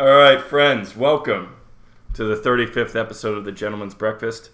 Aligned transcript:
All 0.00 0.06
right, 0.16 0.40
friends, 0.40 0.96
welcome 0.96 1.56
to 2.14 2.24
the 2.24 2.34
35th 2.34 2.96
episode 2.96 3.36
of 3.36 3.44
the 3.44 3.52
Gentleman's 3.52 3.94
Breakfast. 3.94 4.48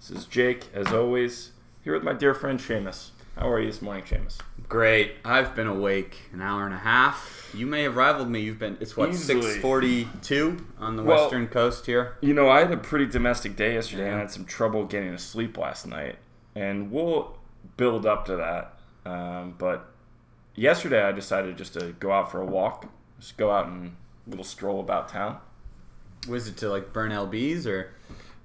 This 0.00 0.10
is 0.10 0.24
Jake, 0.24 0.64
as 0.74 0.92
always, 0.92 1.52
here 1.84 1.92
with 1.94 2.02
my 2.02 2.14
dear 2.14 2.34
friend 2.34 2.58
Shamus. 2.58 3.10
How 3.36 3.48
are 3.48 3.60
you 3.60 3.66
this 3.68 3.80
morning, 3.80 4.02
Shamus? 4.02 4.38
Great. 4.68 5.12
I've 5.24 5.54
been 5.54 5.68
awake 5.68 6.16
an 6.32 6.42
hour 6.42 6.64
and 6.64 6.74
a 6.74 6.78
half. 6.78 7.48
You 7.54 7.64
may 7.64 7.84
have 7.84 7.94
rivaled 7.94 8.28
me. 8.28 8.40
You've 8.40 8.58
been. 8.58 8.76
It's 8.80 8.96
what 8.96 9.10
Easily. 9.10 9.42
six 9.42 9.62
forty-two 9.62 10.66
on 10.80 10.96
the 10.96 11.04
Well- 11.04 11.22
western 11.22 11.46
coast 11.46 11.86
here. 11.86 12.16
You 12.20 12.34
know, 12.34 12.48
I 12.48 12.62
had 12.62 12.72
a 12.72 12.76
pretty 12.76 13.06
domestic 13.06 13.54
day 13.54 13.74
yesterday 13.74 14.06
and 14.08 14.16
I 14.16 14.18
had 14.18 14.32
some 14.32 14.46
trouble 14.46 14.84
getting 14.84 15.12
to 15.12 15.18
sleep 15.18 15.56
last 15.56 15.86
night. 15.86 16.16
And 16.56 16.90
we'll 16.90 17.38
build 17.76 18.04
up 18.04 18.26
to 18.26 18.34
that. 18.34 18.74
Um, 19.08 19.54
but 19.56 19.92
yesterday 20.56 21.04
I 21.04 21.12
decided 21.12 21.56
just 21.56 21.74
to 21.74 21.92
go 22.00 22.10
out 22.10 22.32
for 22.32 22.40
a 22.40 22.44
walk, 22.44 22.86
just 23.20 23.36
go 23.36 23.52
out 23.52 23.68
and 23.68 23.94
little 24.28 24.44
stroll 24.44 24.80
about 24.80 25.08
town. 25.08 25.38
Was 26.28 26.48
it 26.48 26.56
to 26.58 26.68
like 26.68 26.92
burn 26.92 27.10
lbs 27.10 27.66
or? 27.66 27.90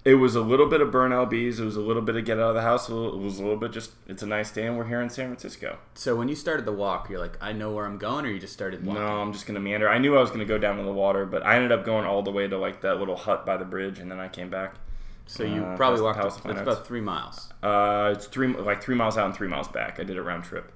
It 0.05 0.15
was 0.15 0.35
a 0.35 0.41
little 0.41 0.65
bit 0.67 0.81
of 0.81 0.91
burn 0.91 1.11
LBs. 1.13 1.59
It 1.59 1.63
was 1.63 1.77
a 1.77 1.81
little 1.81 2.01
bit 2.01 2.17
of 2.17 2.25
get 2.25 2.37
out 2.37 2.49
of 2.49 2.55
the 2.55 2.61
house. 2.61 2.89
It 2.89 2.93
was 2.93 3.39
a 3.39 3.41
little 3.41 3.55
bit 3.55 3.71
just, 3.71 3.91
it's 4.05 4.21
a 4.21 4.25
nice 4.25 4.51
day 4.51 4.67
and 4.67 4.77
we're 4.77 4.85
here 4.85 5.01
in 5.01 5.09
San 5.09 5.27
Francisco. 5.27 5.77
So 5.93 6.13
when 6.17 6.27
you 6.27 6.35
started 6.35 6.65
the 6.65 6.73
walk, 6.73 7.09
you're 7.09 7.21
like, 7.21 7.37
I 7.39 7.53
know 7.53 7.71
where 7.71 7.85
I'm 7.85 7.97
going, 7.97 8.25
or 8.25 8.29
you 8.29 8.37
just 8.37 8.51
started 8.51 8.85
walking. 8.85 9.01
No, 9.01 9.21
I'm 9.21 9.31
just 9.31 9.45
gonna 9.45 9.61
meander. 9.61 9.87
I 9.87 9.99
knew 9.99 10.17
I 10.17 10.19
was 10.19 10.29
gonna 10.29 10.43
go 10.43 10.57
down 10.57 10.75
to 10.75 10.83
the 10.83 10.91
water, 10.91 11.25
but 11.25 11.45
I 11.45 11.55
ended 11.55 11.71
up 11.71 11.85
going 11.85 12.05
all 12.05 12.21
the 12.21 12.31
way 12.31 12.49
to 12.49 12.57
like 12.57 12.81
that 12.81 12.99
little 12.99 13.15
hut 13.15 13.45
by 13.45 13.55
the 13.55 13.63
bridge, 13.63 13.97
and 13.99 14.11
then 14.11 14.19
I 14.19 14.27
came 14.27 14.49
back. 14.49 14.75
So 15.25 15.43
you 15.45 15.63
Uh, 15.63 15.77
probably 15.77 16.01
walked. 16.01 16.17
That's 16.21 16.59
about 16.59 16.85
three 16.85 16.99
miles. 16.99 17.53
Uh, 17.63 18.11
it's 18.13 18.25
three 18.27 18.47
like 18.47 18.83
three 18.83 18.95
miles 18.95 19.17
out 19.17 19.27
and 19.27 19.33
three 19.33 19.47
miles 19.47 19.69
back. 19.69 20.01
I 20.01 20.03
did 20.03 20.17
a 20.17 20.21
round 20.21 20.43
trip. 20.43 20.69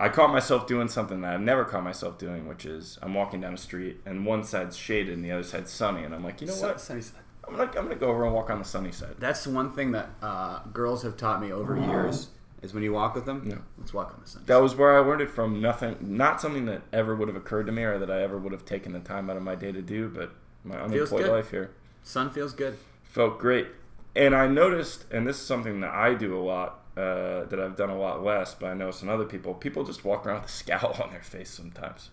I 0.00 0.08
caught 0.08 0.32
myself 0.32 0.66
doing 0.66 0.88
something 0.88 1.20
that 1.20 1.34
I've 1.34 1.40
never 1.42 1.64
caught 1.64 1.84
myself 1.84 2.16
doing, 2.18 2.48
which 2.48 2.64
is 2.64 2.98
I'm 3.02 3.12
walking 3.14 3.40
down 3.42 3.52
the 3.52 3.58
street 3.58 4.00
and 4.06 4.24
one 4.24 4.42
side's 4.44 4.76
shaded 4.76 5.12
and 5.14 5.24
the 5.24 5.30
other 5.32 5.42
side's 5.42 5.70
sunny, 5.70 6.04
and 6.04 6.14
I'm 6.14 6.24
like, 6.24 6.40
you 6.40 6.46
know 6.46 6.54
what? 6.54 6.80
sunny 6.80 7.02
side. 7.02 7.20
I'm 7.46 7.56
gonna 7.56 7.70
I'm 7.76 7.84
gonna 7.84 7.96
go 7.96 8.08
over 8.08 8.24
and 8.24 8.34
walk 8.34 8.48
on 8.50 8.58
the 8.58 8.64
sunny 8.64 8.92
side. 8.92 9.16
That's 9.18 9.44
the 9.44 9.50
one 9.50 9.72
thing 9.72 9.92
that 9.92 10.08
uh, 10.22 10.60
girls 10.72 11.02
have 11.02 11.16
taught 11.16 11.40
me 11.40 11.52
over 11.52 11.76
years 11.76 12.28
is 12.62 12.72
when 12.74 12.82
you 12.82 12.92
walk 12.92 13.14
with 13.14 13.24
them, 13.24 13.46
Yeah. 13.48 13.56
let's 13.78 13.92
walk 13.92 14.12
on 14.14 14.20
the 14.22 14.28
sun. 14.28 14.42
That 14.46 14.58
was 14.62 14.74
where 14.76 14.96
I 14.96 15.00
learned 15.00 15.22
it 15.22 15.30
from. 15.30 15.60
Nothing, 15.60 15.96
not 16.00 16.40
something 16.40 16.66
that 16.66 16.82
ever 16.92 17.14
would 17.14 17.28
have 17.28 17.36
occurred 17.36 17.66
to 17.66 17.72
me 17.72 17.82
or 17.82 17.98
that 17.98 18.10
I 18.10 18.22
ever 18.22 18.38
would 18.38 18.52
have 18.52 18.64
taken 18.64 18.92
the 18.92 19.00
time 19.00 19.28
out 19.30 19.36
of 19.36 19.42
my 19.42 19.54
day 19.54 19.72
to 19.72 19.82
do. 19.82 20.08
But 20.08 20.32
my 20.64 20.80
unemployed 20.80 21.28
life 21.28 21.50
here. 21.50 21.70
Sun 22.02 22.30
feels 22.30 22.52
good. 22.52 22.76
felt 23.02 23.38
great. 23.38 23.68
And 24.14 24.34
I 24.34 24.46
noticed, 24.46 25.06
and 25.10 25.26
this 25.26 25.36
is 25.40 25.46
something 25.46 25.80
that 25.80 25.92
I 25.92 26.14
do 26.14 26.36
a 26.36 26.42
lot, 26.42 26.79
uh, 27.00 27.44
that 27.46 27.58
I've 27.58 27.76
done 27.76 27.88
a 27.88 27.98
lot 27.98 28.22
less, 28.22 28.54
but 28.54 28.66
I 28.66 28.74
know 28.74 28.90
some 28.90 29.08
other 29.08 29.24
people, 29.24 29.54
people 29.54 29.84
just 29.84 30.04
walk 30.04 30.26
around 30.26 30.42
with 30.42 30.50
a 30.50 30.52
scowl 30.52 30.96
on 31.02 31.10
their 31.10 31.22
face 31.22 31.50
sometimes. 31.50 32.10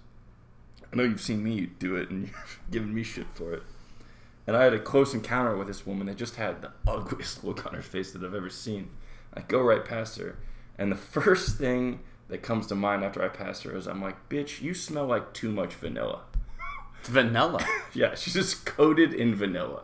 I 0.91 0.95
know 0.95 1.03
you've 1.03 1.21
seen 1.21 1.43
me 1.43 1.65
do 1.65 1.95
it, 1.97 2.09
and 2.09 2.23
you've 2.27 2.59
given 2.71 2.93
me 2.93 3.03
shit 3.03 3.27
for 3.33 3.53
it. 3.53 3.63
And 4.45 4.55
I 4.55 4.63
had 4.63 4.73
a 4.73 4.79
close 4.79 5.13
encounter 5.13 5.57
with 5.57 5.67
this 5.67 5.85
woman 5.85 6.07
that 6.07 6.15
just 6.15 6.37
had 6.37 6.61
the 6.61 6.71
ugliest 6.87 7.43
look 7.43 7.65
on 7.65 7.73
her 7.73 7.81
face 7.81 8.11
that 8.13 8.23
I've 8.23 8.33
ever 8.33 8.49
seen. 8.49 8.89
I 9.33 9.41
go 9.41 9.61
right 9.61 9.83
past 9.83 10.17
her, 10.19 10.37
and 10.77 10.91
the 10.91 10.95
first 10.95 11.57
thing 11.57 11.99
that 12.29 12.41
comes 12.41 12.67
to 12.67 12.75
mind 12.75 13.03
after 13.03 13.21
I 13.21 13.27
pass 13.27 13.61
her 13.63 13.75
is 13.75 13.87
I'm 13.87 14.01
like, 14.01 14.29
bitch, 14.29 14.61
you 14.61 14.73
smell 14.73 15.05
like 15.05 15.33
too 15.33 15.51
much 15.51 15.73
vanilla. 15.73 16.21
Vanilla. 17.03 17.65
Yeah, 17.93 18.15
she's 18.15 18.33
just 18.33 18.65
coated 18.65 19.13
in 19.13 19.35
vanilla. 19.35 19.83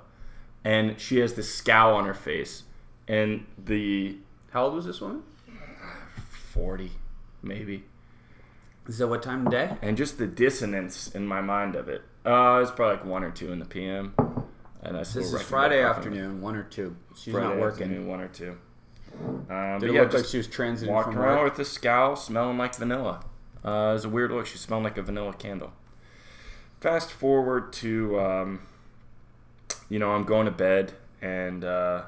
And 0.63 0.99
she 0.99 1.17
has 1.17 1.33
this 1.33 1.53
scowl 1.53 1.95
on 1.95 2.05
her 2.05 2.13
face. 2.13 2.63
And 3.07 3.45
the 3.57 4.17
How 4.53 4.65
old 4.65 4.75
was 4.75 4.85
this 4.85 5.01
woman? 5.01 5.23
40, 6.51 6.91
maybe. 7.41 7.85
Is 8.87 8.99
that 8.99 9.07
what 9.07 9.23
time 9.23 9.47
of 9.47 9.51
day? 9.51 9.75
And 9.81 9.97
just 9.97 10.19
the 10.19 10.27
dissonance 10.27 11.09
in 11.15 11.25
my 11.25 11.41
mind 11.41 11.75
of 11.75 11.89
it. 11.89 12.03
Uh, 12.23 12.59
it's 12.61 12.69
probably 12.69 12.97
like 12.97 13.05
1 13.05 13.23
or 13.23 13.31
2 13.31 13.51
in 13.51 13.57
the 13.57 13.65
PM. 13.65 14.13
And 14.83 14.95
I 14.95 15.01
still 15.03 15.23
This 15.23 15.33
is 15.33 15.41
Friday 15.41 15.81
afternoon, 15.81 16.41
one 16.41 16.55
or 16.55 16.63
two. 16.63 16.95
She's 17.15 17.33
Friday 17.33 17.47
not 17.47 17.57
working. 17.57 17.83
afternoon, 17.83 18.07
1 18.07 18.19
or 18.21 18.27
2. 18.27 18.57
Um, 19.49 19.79
Did 19.79 19.89
it 19.89 19.93
yeah, 19.93 20.01
look 20.01 20.13
like 20.13 20.25
she 20.25 20.37
was 20.37 20.47
transiting 20.47 20.89
walked 20.89 21.15
around 21.15 21.39
work? 21.39 21.57
with 21.57 21.67
a 21.67 21.69
scowl, 21.69 22.15
smelling 22.15 22.57
like 22.59 22.75
vanilla. 22.75 23.23
Uh, 23.65 23.69
it 23.69 23.93
was 23.93 24.05
a 24.05 24.09
weird 24.09 24.31
look. 24.31 24.45
She 24.45 24.57
smelled 24.59 24.83
like 24.83 24.97
a 24.97 25.01
vanilla 25.01 25.33
candle. 25.33 25.71
Fast 26.79 27.11
forward 27.11 27.73
to, 27.73 28.19
um, 28.19 28.59
you 29.89 29.97
know, 29.97 30.11
I'm 30.11 30.25
going 30.25 30.45
to 30.45 30.51
bed 30.51 30.93
and 31.21 31.63
uh, 31.63 32.03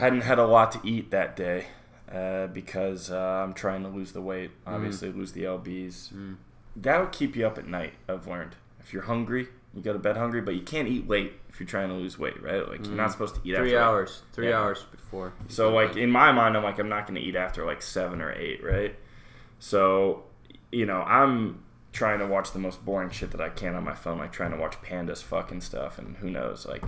hadn't 0.00 0.22
had 0.22 0.38
a 0.38 0.46
lot 0.46 0.72
to 0.72 0.80
eat 0.84 1.10
that 1.10 1.36
day 1.36 1.66
uh, 2.12 2.48
because 2.48 3.10
uh, 3.10 3.16
I'm 3.44 3.54
trying 3.54 3.82
to 3.82 3.88
lose 3.88 4.12
the 4.12 4.20
weight. 4.20 4.50
Obviously, 4.66 5.10
lose 5.12 5.32
the 5.32 5.44
lbs. 5.44 6.12
Mm. 6.12 6.36
That'll 6.76 7.06
keep 7.06 7.36
you 7.36 7.46
up 7.46 7.58
at 7.58 7.66
night. 7.66 7.94
I've 8.08 8.26
learned. 8.26 8.56
If 8.80 8.92
you're 8.92 9.02
hungry, 9.02 9.48
you 9.74 9.82
go 9.82 9.92
to 9.92 9.98
bed 9.98 10.16
hungry, 10.16 10.40
but 10.40 10.54
you 10.54 10.62
can't 10.62 10.88
eat 10.88 11.08
late 11.08 11.32
if 11.48 11.60
you're 11.60 11.66
trying 11.66 11.88
to 11.88 11.94
lose 11.94 12.18
weight, 12.18 12.42
right? 12.42 12.66
Like 12.68 12.84
you're 12.86 12.94
not 12.94 13.12
supposed 13.12 13.34
to 13.36 13.40
eat 13.44 13.54
Mm. 13.54 13.58
Three 13.58 13.74
like, 13.76 13.82
hours. 13.82 14.22
Three 14.32 14.48
Yeah. 14.48 14.58
hours 14.60 14.82
before. 14.90 15.32
so 15.48 15.72
like 15.72 15.96
in 15.96 16.10
my 16.10 16.32
mind, 16.32 16.56
I'm 16.56 16.62
like 16.62 16.78
I'm 16.78 16.88
not 16.88 17.06
going 17.06 17.20
to 17.20 17.26
eat 17.26 17.36
after 17.36 17.64
like 17.64 17.82
seven 17.82 18.20
or 18.20 18.32
eight, 18.32 18.62
right? 18.64 18.94
So, 19.58 20.24
you 20.72 20.86
know, 20.86 21.02
I'm 21.02 21.62
trying 21.92 22.20
to 22.20 22.26
watch 22.26 22.52
the 22.52 22.58
most 22.58 22.84
boring 22.84 23.10
shit 23.10 23.30
that 23.32 23.40
I 23.40 23.48
can 23.50 23.74
on 23.74 23.84
my 23.84 23.94
phone, 23.94 24.18
like 24.18 24.32
trying 24.32 24.52
to 24.52 24.56
watch 24.56 24.80
pandas 24.80 25.22
fucking 25.22 25.60
stuff, 25.60 25.98
and 25.98 26.16
who 26.18 26.30
knows, 26.30 26.66
like 26.66 26.82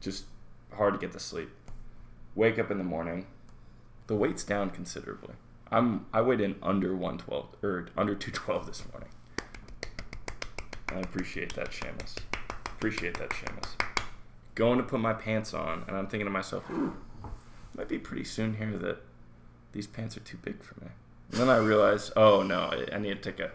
just 0.00 0.24
hard 0.74 0.94
to 0.94 0.98
get 1.00 1.12
to 1.12 1.20
sleep. 1.20 1.50
Wake 2.34 2.58
up 2.58 2.70
in 2.70 2.78
the 2.78 2.84
morning, 2.84 3.26
the 4.06 4.14
weight's 4.14 4.44
down 4.44 4.70
considerably. 4.70 5.34
I'm 5.70 6.06
I 6.12 6.20
weighed 6.20 6.40
in 6.40 6.56
under 6.62 6.94
112 6.94 7.56
or 7.62 7.88
under 7.96 8.14
212 8.14 8.66
this 8.66 8.84
morning. 8.92 9.08
I 10.88 10.98
appreciate 11.00 11.54
that, 11.54 11.70
Shamus. 11.70 12.16
Appreciate 12.66 13.18
that, 13.18 13.30
Shamus. 13.30 13.68
Going 14.54 14.78
to 14.78 14.84
put 14.84 15.00
my 15.00 15.12
pants 15.12 15.54
on, 15.54 15.84
and 15.86 15.96
I'm 15.96 16.08
thinking 16.08 16.26
to 16.26 16.30
myself, 16.30 16.64
might 17.76 17.88
be 17.88 17.98
pretty 17.98 18.24
soon 18.24 18.56
here 18.56 18.76
that 18.78 18.98
these 19.72 19.86
pants 19.86 20.16
are 20.16 20.20
too 20.20 20.38
big 20.42 20.62
for 20.62 20.74
me. 20.80 20.88
And 21.30 21.40
then 21.40 21.48
I 21.48 21.58
realize, 21.58 22.10
oh 22.16 22.42
no, 22.42 22.62
I, 22.72 22.96
I 22.96 22.98
need 22.98 23.22
to 23.22 23.30
take 23.30 23.38
a. 23.40 23.52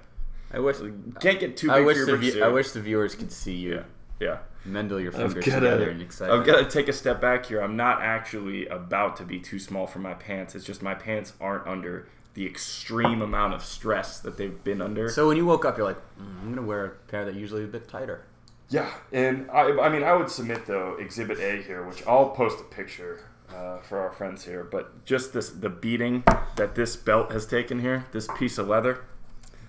I 0.53 0.59
wish. 0.59 0.77
Can't 1.19 1.39
get 1.39 1.57
too 1.57 1.67
big 1.67 1.75
I 1.75 1.81
wish 1.81 1.97
for 1.97 2.05
the 2.05 2.11
your 2.11 2.17
view- 2.17 2.43
I 2.43 2.47
wish 2.47 2.71
the 2.71 2.81
viewers 2.81 3.15
could 3.15 3.31
see 3.31 3.55
you 3.55 3.83
Yeah, 4.19 4.27
yeah. 4.65 4.71
mendle 4.71 5.01
your 5.01 5.11
fingers 5.11 5.33
gotta- 5.45 5.59
together 5.59 5.89
in 5.89 6.01
excitement. 6.01 6.39
I've 6.39 6.45
got 6.45 6.57
to 6.63 6.69
take 6.69 6.87
a 6.87 6.93
step 6.93 7.19
back 7.21 7.45
here. 7.45 7.61
I'm 7.61 7.75
not 7.75 8.01
actually 8.01 8.67
about 8.67 9.17
to 9.17 9.23
be 9.23 9.39
too 9.39 9.59
small 9.59 9.87
for 9.87 9.99
my 9.99 10.13
pants. 10.13 10.55
It's 10.55 10.65
just 10.65 10.81
my 10.81 10.93
pants 10.95 11.33
aren't 11.41 11.67
under 11.67 12.07
the 12.33 12.45
extreme 12.45 13.21
amount 13.21 13.53
of 13.53 13.63
stress 13.63 14.19
that 14.19 14.37
they've 14.37 14.61
been 14.63 14.81
under. 14.81 15.09
So 15.09 15.27
when 15.27 15.37
you 15.37 15.45
woke 15.45 15.63
up, 15.65 15.77
you're 15.77 15.87
like, 15.87 15.99
mm, 16.19 16.41
I'm 16.41 16.49
gonna 16.53 16.67
wear 16.67 16.85
a 16.85 16.89
pair 16.89 17.23
that 17.25 17.35
usually 17.35 17.63
a 17.63 17.67
bit 17.67 17.87
tighter. 17.87 18.25
Yeah, 18.69 18.89
and 19.11 19.49
I, 19.51 19.71
I 19.79 19.89
mean, 19.89 20.03
I 20.03 20.13
would 20.13 20.29
submit 20.29 20.65
though 20.65 20.95
Exhibit 20.99 21.39
A 21.39 21.61
here, 21.61 21.85
which 21.87 22.05
I'll 22.07 22.29
post 22.31 22.59
a 22.59 22.63
picture 22.63 23.23
uh, 23.53 23.77
for 23.79 23.99
our 23.99 24.11
friends 24.11 24.43
here. 24.43 24.63
But 24.63 25.05
just 25.05 25.33
this, 25.33 25.49
the 25.49 25.69
beating 25.69 26.23
that 26.55 26.75
this 26.75 26.95
belt 26.95 27.31
has 27.31 27.45
taken 27.45 27.79
here, 27.81 28.05
this 28.11 28.27
piece 28.37 28.57
of 28.57 28.67
leather, 28.67 29.01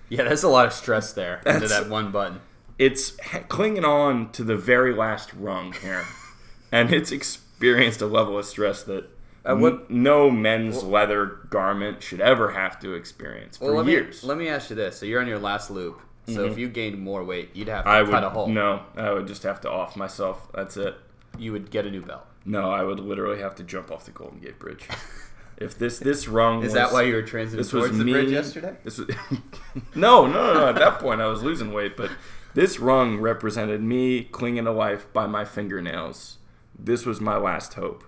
Yeah, 0.09 0.23
there's 0.23 0.43
a 0.43 0.49
lot 0.49 0.65
of 0.65 0.73
stress 0.73 1.13
there 1.13 1.41
into 1.45 1.67
that 1.67 1.89
one 1.89 2.11
button. 2.11 2.41
It's 2.79 3.11
clinging 3.49 3.85
on 3.85 4.31
to 4.33 4.43
the 4.43 4.55
very 4.55 4.93
last 4.93 5.33
rung 5.33 5.73
here, 5.73 6.03
and 6.71 6.93
it's 6.93 7.11
experienced 7.11 8.01
a 8.01 8.05
level 8.07 8.37
of 8.37 8.45
stress 8.45 8.83
that 8.83 9.05
Uh, 9.45 9.55
what- 9.55 9.89
no 9.89 10.29
men's 10.29 10.83
leather 10.83 11.25
garment 11.49 12.03
should 12.03 12.19
ever 12.21 12.51
have 12.51 12.79
to 12.81 12.93
experience 12.93 13.57
for 13.57 13.65
Well, 13.73 13.75
let 13.83 13.87
years. 13.87 14.21
me 14.23 14.27
let 14.29 14.37
me 14.37 14.47
ask 14.49 14.69
you 14.69 14.75
this: 14.75 14.97
So 14.99 15.05
you're 15.05 15.21
on 15.21 15.27
your 15.27 15.39
last 15.39 15.69
loop. 15.71 16.01
So 16.29 16.43
if 16.43 16.57
you 16.57 16.67
gained 16.67 16.99
more 16.99 17.23
weight, 17.23 17.51
you'd 17.53 17.69
have 17.69 17.85
to 17.85 17.89
I 17.89 17.99
cut 18.03 18.07
would 18.11 18.23
a 18.23 18.29
hole. 18.29 18.47
no, 18.49 18.81
I 18.97 19.11
would 19.13 19.27
just 19.27 19.43
have 19.43 19.61
to 19.61 19.71
off 19.71 19.95
myself. 19.95 20.49
That's 20.53 20.75
it. 20.75 20.95
You 21.37 21.53
would 21.53 21.71
get 21.71 21.85
a 21.85 21.89
new 21.89 22.01
belt. 22.01 22.25
No, 22.43 22.69
I 22.69 22.83
would 22.83 22.99
literally 22.99 23.39
have 23.41 23.55
to 23.55 23.63
jump 23.63 23.91
off 23.91 24.03
the 24.03 24.11
Golden 24.11 24.39
Gate 24.39 24.59
Bridge. 24.59 24.89
if 25.57 25.77
this 25.79 25.99
this 25.99 26.27
rung 26.27 26.59
Is 26.59 26.65
was, 26.65 26.73
that 26.73 26.91
why 26.91 27.03
you 27.03 27.15
were 27.15 27.23
transiting 27.23 27.51
this 27.51 27.71
was 27.71 27.85
towards 27.85 27.97
the 27.97 28.03
me 28.03 28.11
bridge 28.11 28.31
yesterday? 28.31 28.75
This 28.83 28.97
was 28.97 29.07
no, 29.95 30.27
no, 30.27 30.27
no, 30.27 30.53
no. 30.55 30.67
At 30.67 30.75
that 30.75 30.99
point, 30.99 31.21
I 31.21 31.27
was 31.27 31.41
losing 31.41 31.71
weight, 31.71 31.95
but 31.95 32.11
this 32.57 32.79
rung 32.79 33.19
represented 33.19 33.83
me 33.83 34.23
clinging 34.23 34.65
to 34.65 34.71
life 34.71 35.13
by 35.13 35.27
my 35.27 35.45
fingernails. 35.45 36.39
This 36.73 37.05
was 37.05 37.21
my 37.21 37.37
last 37.37 37.75
hope, 37.75 38.03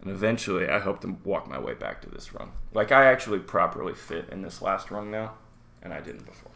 and 0.00 0.12
eventually, 0.12 0.68
I 0.68 0.78
hope 0.78 1.00
to 1.00 1.16
walk 1.24 1.48
my 1.48 1.58
way 1.58 1.74
back 1.74 2.00
to 2.02 2.08
this 2.08 2.32
rung. 2.32 2.52
Like 2.72 2.92
I 2.92 3.06
actually 3.06 3.40
properly 3.40 3.94
fit 3.94 4.28
in 4.30 4.42
this 4.42 4.62
last 4.62 4.92
rung 4.92 5.10
now, 5.10 5.32
and 5.82 5.92
I 5.92 6.00
didn't 6.00 6.24
before. 6.24 6.52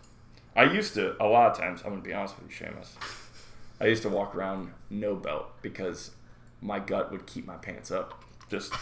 I 0.55 0.63
used 0.63 0.95
to 0.95 1.21
a 1.21 1.27
lot 1.27 1.51
of 1.51 1.59
times. 1.59 1.83
I'm 1.85 1.91
gonna 1.91 2.03
be 2.03 2.15
honest 2.15 2.37
with 2.41 2.53
you, 2.53 2.67
Shamus. 2.67 2.91
I 3.81 3.87
used 3.87 4.03
to 4.03 4.09
walk 4.09 4.37
around 4.37 4.73
no 4.89 5.17
belt 5.17 5.61
because 5.63 6.13
my 6.63 6.79
gut 6.79 7.11
would 7.11 7.27
keep 7.27 7.45
my 7.45 7.57
pants 7.57 7.91
up 7.91 8.23
just 8.49 8.73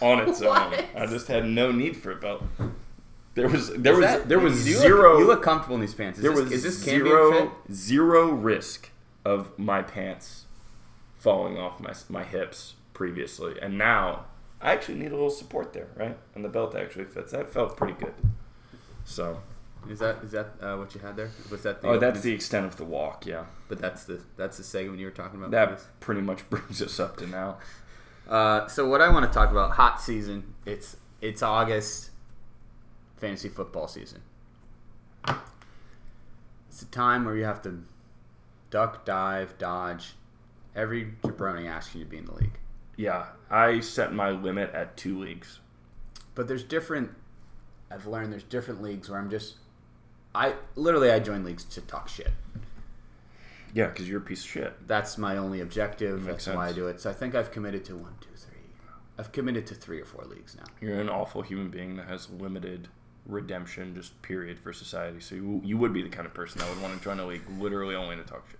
on 0.00 0.28
its 0.28 0.42
own. 0.42 0.74
I 0.96 1.06
just 1.06 1.28
had 1.28 1.46
no 1.46 1.70
need 1.70 1.96
for 1.96 2.10
a 2.10 2.16
belt. 2.16 2.42
There 3.38 3.48
was 3.48 3.70
there 3.74 3.94
was 3.96 4.04
that- 4.04 4.28
there 4.28 4.38
was 4.38 4.66
you 4.68 4.74
zero 4.76 5.12
Look, 5.12 5.20
you 5.20 5.26
look 5.26 5.42
comfortable 5.42 5.76
in 5.76 5.80
these 5.80 5.94
pants. 5.94 6.18
Is 6.18 6.22
there 6.22 6.32
this, 6.32 6.40
was 6.42 6.52
is 6.52 6.62
this 6.64 6.78
zero 6.78 7.52
zero 7.72 8.30
risk 8.30 8.90
of 9.24 9.58
my 9.58 9.82
pants 9.82 10.44
falling 11.16 11.56
off 11.58 11.80
my 11.80 11.92
my 12.08 12.24
hips 12.24 12.74
previously, 12.94 13.58
and 13.60 13.78
now 13.78 14.24
I 14.60 14.72
actually 14.72 14.98
need 14.98 15.12
a 15.12 15.14
little 15.14 15.30
support 15.30 15.72
there, 15.72 15.88
right? 15.96 16.16
And 16.34 16.44
the 16.44 16.48
belt 16.48 16.74
actually 16.74 17.04
fits. 17.04 17.32
That 17.32 17.48
felt 17.50 17.76
pretty 17.76 17.94
good. 17.94 18.14
So 19.04 19.40
Is 19.88 20.00
that 20.00 20.16
is 20.24 20.32
that 20.32 20.48
uh, 20.60 20.76
what 20.76 20.94
you 20.94 21.00
had 21.00 21.16
there? 21.16 21.30
Was 21.50 21.62
that 21.62 21.80
the 21.80 21.88
Oh, 21.88 21.98
that's 21.98 22.20
the 22.20 22.32
extent 22.32 22.66
of 22.66 22.76
the 22.76 22.84
walk. 22.84 23.24
Yeah, 23.26 23.44
but 23.68 23.78
that's 23.78 24.04
the 24.04 24.20
that's 24.36 24.56
the 24.58 24.64
segment 24.64 24.98
you 24.98 25.06
were 25.06 25.12
talking 25.12 25.38
about. 25.38 25.50
that 25.52 25.80
pretty 26.00 26.20
much 26.22 26.48
brings 26.50 26.82
us 26.82 26.98
up 27.00 27.16
to 27.18 27.26
now. 27.26 27.58
Uh, 28.28 28.66
so 28.66 28.86
what 28.86 29.00
I 29.00 29.08
want 29.10 29.24
to 29.30 29.32
talk 29.32 29.50
about 29.50 29.72
hot 29.72 30.00
season. 30.00 30.54
It's 30.66 30.96
it's 31.20 31.42
August, 31.42 32.10
fantasy 33.18 33.48
football 33.48 33.88
season. 33.88 34.22
It's 36.68 36.82
a 36.82 36.86
time 36.86 37.24
where 37.24 37.36
you 37.36 37.44
have 37.44 37.62
to 37.62 37.82
duck, 38.70 39.04
dive, 39.04 39.58
dodge. 39.58 40.14
Every 40.76 41.14
jabroni 41.22 41.68
asking 41.68 42.00
you 42.00 42.04
to 42.04 42.10
be 42.10 42.18
in 42.18 42.26
the 42.26 42.34
league. 42.34 42.58
Yeah, 42.96 43.26
I 43.50 43.80
set 43.80 44.12
my 44.12 44.30
limit 44.30 44.72
at 44.74 44.96
two 44.96 45.18
leagues. 45.18 45.60
But 46.34 46.46
there's 46.46 46.62
different. 46.62 47.10
I've 47.90 48.06
learned 48.06 48.32
there's 48.32 48.44
different 48.44 48.82
leagues 48.82 49.08
where 49.10 49.18
I'm 49.18 49.30
just. 49.30 49.56
I 50.34 50.54
literally 50.76 51.10
I 51.10 51.18
join 51.18 51.42
leagues 51.42 51.64
to 51.64 51.80
talk 51.80 52.08
shit. 52.08 52.32
Yeah, 53.74 53.86
because 53.86 54.08
you're 54.08 54.18
a 54.18 54.24
piece 54.24 54.44
of 54.44 54.50
shit. 54.50 54.86
That's 54.86 55.18
my 55.18 55.36
only 55.36 55.60
objective. 55.60 56.24
That's 56.24 56.46
why 56.46 56.68
I 56.68 56.72
do 56.72 56.86
it. 56.88 57.00
So 57.00 57.10
I 57.10 57.12
think 57.12 57.34
I've 57.34 57.50
committed 57.50 57.84
to 57.86 57.96
one, 57.96 58.14
two, 58.20 58.28
three. 58.34 58.58
I've 59.18 59.32
committed 59.32 59.66
to 59.68 59.74
three 59.74 60.00
or 60.00 60.04
four 60.04 60.24
leagues 60.24 60.56
now. 60.56 60.64
You're 60.80 61.00
an 61.00 61.08
awful 61.08 61.42
human 61.42 61.70
being 61.70 61.96
that 61.96 62.06
has 62.06 62.30
limited 62.30 62.88
redemption, 63.28 63.94
just 63.94 64.20
period, 64.22 64.58
for 64.58 64.72
society. 64.72 65.20
So 65.20 65.34
you, 65.36 65.60
you 65.64 65.76
would 65.78 65.92
be 65.92 66.02
the 66.02 66.08
kind 66.08 66.26
of 66.26 66.34
person 66.34 66.58
that 66.60 66.68
would 66.68 66.82
want 66.82 66.96
to 66.98 67.04
join 67.04 67.20
a 67.20 67.26
league 67.26 67.42
literally 67.58 67.94
only 67.94 68.16
to 68.16 68.24
talk 68.24 68.44
shit. 68.50 68.58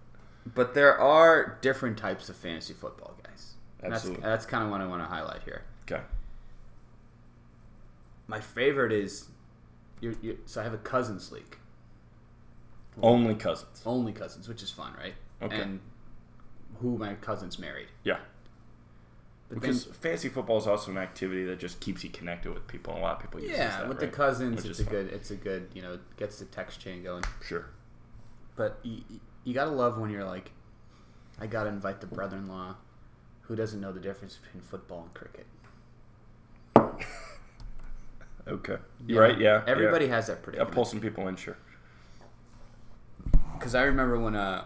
But 0.55 0.75
there 0.75 0.99
are 0.99 1.59
different 1.61 1.99
types 1.99 2.29
of 2.29 2.37
fantasy 2.37 2.75
football 2.75 3.17
guys. 3.25 3.55
Absolutely. 3.83 4.23
That's, 4.23 4.45
that's 4.45 4.47
kind 4.47 4.65
of 4.65 4.71
what 4.71 4.81
I 4.81 4.87
want 4.87 5.03
to 5.03 5.09
highlight 5.09 5.43
here. 5.45 5.63
Okay. 5.91 6.03
My 8.27 8.41
favorite 8.41 8.93
is, 8.93 9.29
you 10.01 10.17
you 10.21 10.39
so 10.45 10.61
I 10.61 10.65
have 10.65 10.75
a 10.75 10.79
cousins 10.79 11.33
league, 11.33 11.57
Only 13.03 13.35
cousins. 13.35 13.83
only 13.87 14.13
cousins, 14.13 14.49
which 14.49 14.63
is 14.63 14.71
fun, 14.71 14.93
right? 14.99 15.15
Okay. 15.43 15.61
And 15.61 15.81
who 16.81 16.99
my 16.99 17.15
cousins 17.15 17.59
married. 17.59 17.89
Yeah. 18.05 18.19
But 19.49 19.61
Because 19.61 19.85
fantasy 19.85 20.29
football 20.29 20.59
is 20.59 20.67
also 20.67 20.91
an 20.91 20.99
activity 20.99 21.45
that 21.45 21.59
just 21.59 21.81
keeps 21.81 22.05
you 22.05 22.11
connected 22.11 22.53
with 22.53 22.67
people. 22.67 22.93
and 22.95 23.03
A 23.03 23.07
lot 23.07 23.17
of 23.17 23.23
people 23.23 23.41
use 23.41 23.51
yeah, 23.53 23.69
that, 23.79 23.89
with 23.89 23.99
right? 24.03 24.11
the 24.11 24.15
cousins, 24.17 24.65
it's 24.65 24.79
a 24.81 24.85
fun. 24.85 24.93
good, 24.93 25.07
it's 25.13 25.31
a 25.31 25.37
good, 25.37 25.69
you 25.73 25.81
know, 25.81 25.99
gets 26.19 26.39
the 26.39 26.45
text 26.47 26.81
chain 26.81 27.03
going. 27.03 27.25
Sure. 27.43 27.65
But 28.57 28.79
you, 28.83 29.01
you 29.45 29.55
gotta 29.55 29.71
love 29.71 29.97
when 29.99 30.11
you're 30.11 30.25
like, 30.27 30.51
I 31.41 31.47
gotta 31.47 31.71
invite 31.71 32.01
the 32.03 32.07
brother-in-law, 32.09 32.77
who 33.43 33.57
doesn't 33.57 33.81
know 33.81 33.91
the 33.93 34.01
difference 34.01 34.37
between 34.37 34.63
football 34.63 35.03
and 35.05 35.15
cricket. 35.15 35.47
Okay. 38.47 38.77
You're 39.07 39.21
right. 39.21 39.39
Yeah. 39.39 39.63
Everybody 39.67 40.07
Yeah. 40.07 40.15
has 40.15 40.29
that 40.29 40.39
Yeah, 40.39 40.43
predicament. 40.45 40.75
pull 40.75 40.85
some 40.87 41.01
people 41.01 41.29
in. 41.29 41.37
Sure. 41.37 41.59
Because 43.59 43.75
I 43.75 43.83
remember 43.83 44.19
when 44.19 44.35
uh, 44.35 44.65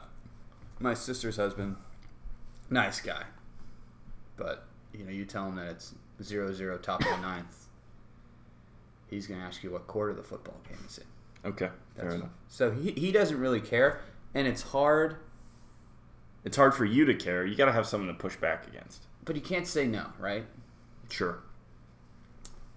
my 0.79 0.95
sister's 0.95 1.37
husband, 1.37 1.75
nice 2.71 3.01
guy, 3.01 3.25
but 4.37 4.67
you 4.93 5.05
know, 5.05 5.11
you 5.11 5.25
tell 5.25 5.47
him 5.49 5.57
that 5.57 5.69
it's 5.69 5.95
zero 6.23 6.53
zero 6.53 6.79
top 6.79 7.01
of 7.01 7.07
the 7.09 7.17
ninth, 7.21 7.67
he's 9.09 9.27
gonna 9.27 9.43
ask 9.43 9.63
you 9.63 9.71
what 9.71 9.87
quarter 9.87 10.13
the 10.15 10.23
football 10.23 10.57
game 10.69 10.79
is 10.87 10.99
in. 10.99 11.05
Okay. 11.51 11.69
Fair 11.97 12.05
That's- 12.05 12.15
enough. 12.15 12.31
So 12.49 12.71
he 12.71 12.93
he 12.93 13.13
doesn't 13.13 13.39
really 13.39 13.61
care, 13.61 14.01
and 14.35 14.47
it's 14.47 14.63
hard, 14.63 15.17
It's 16.45 16.57
hard 16.57 16.75
for 16.75 16.85
you 16.85 17.05
to 17.05 17.15
care. 17.15 17.45
You 17.47 17.55
got 17.57 17.67
to 17.67 17.73
have 17.73 17.87
something 17.87 18.09
to 18.09 18.15
push 18.15 18.37
back 18.37 18.67
against. 18.67 19.07
but 19.25 19.37
you 19.37 19.43
can't 19.43 19.67
say 19.67 19.87
no, 19.87 20.07
right? 20.19 20.45
Sure. 21.09 21.39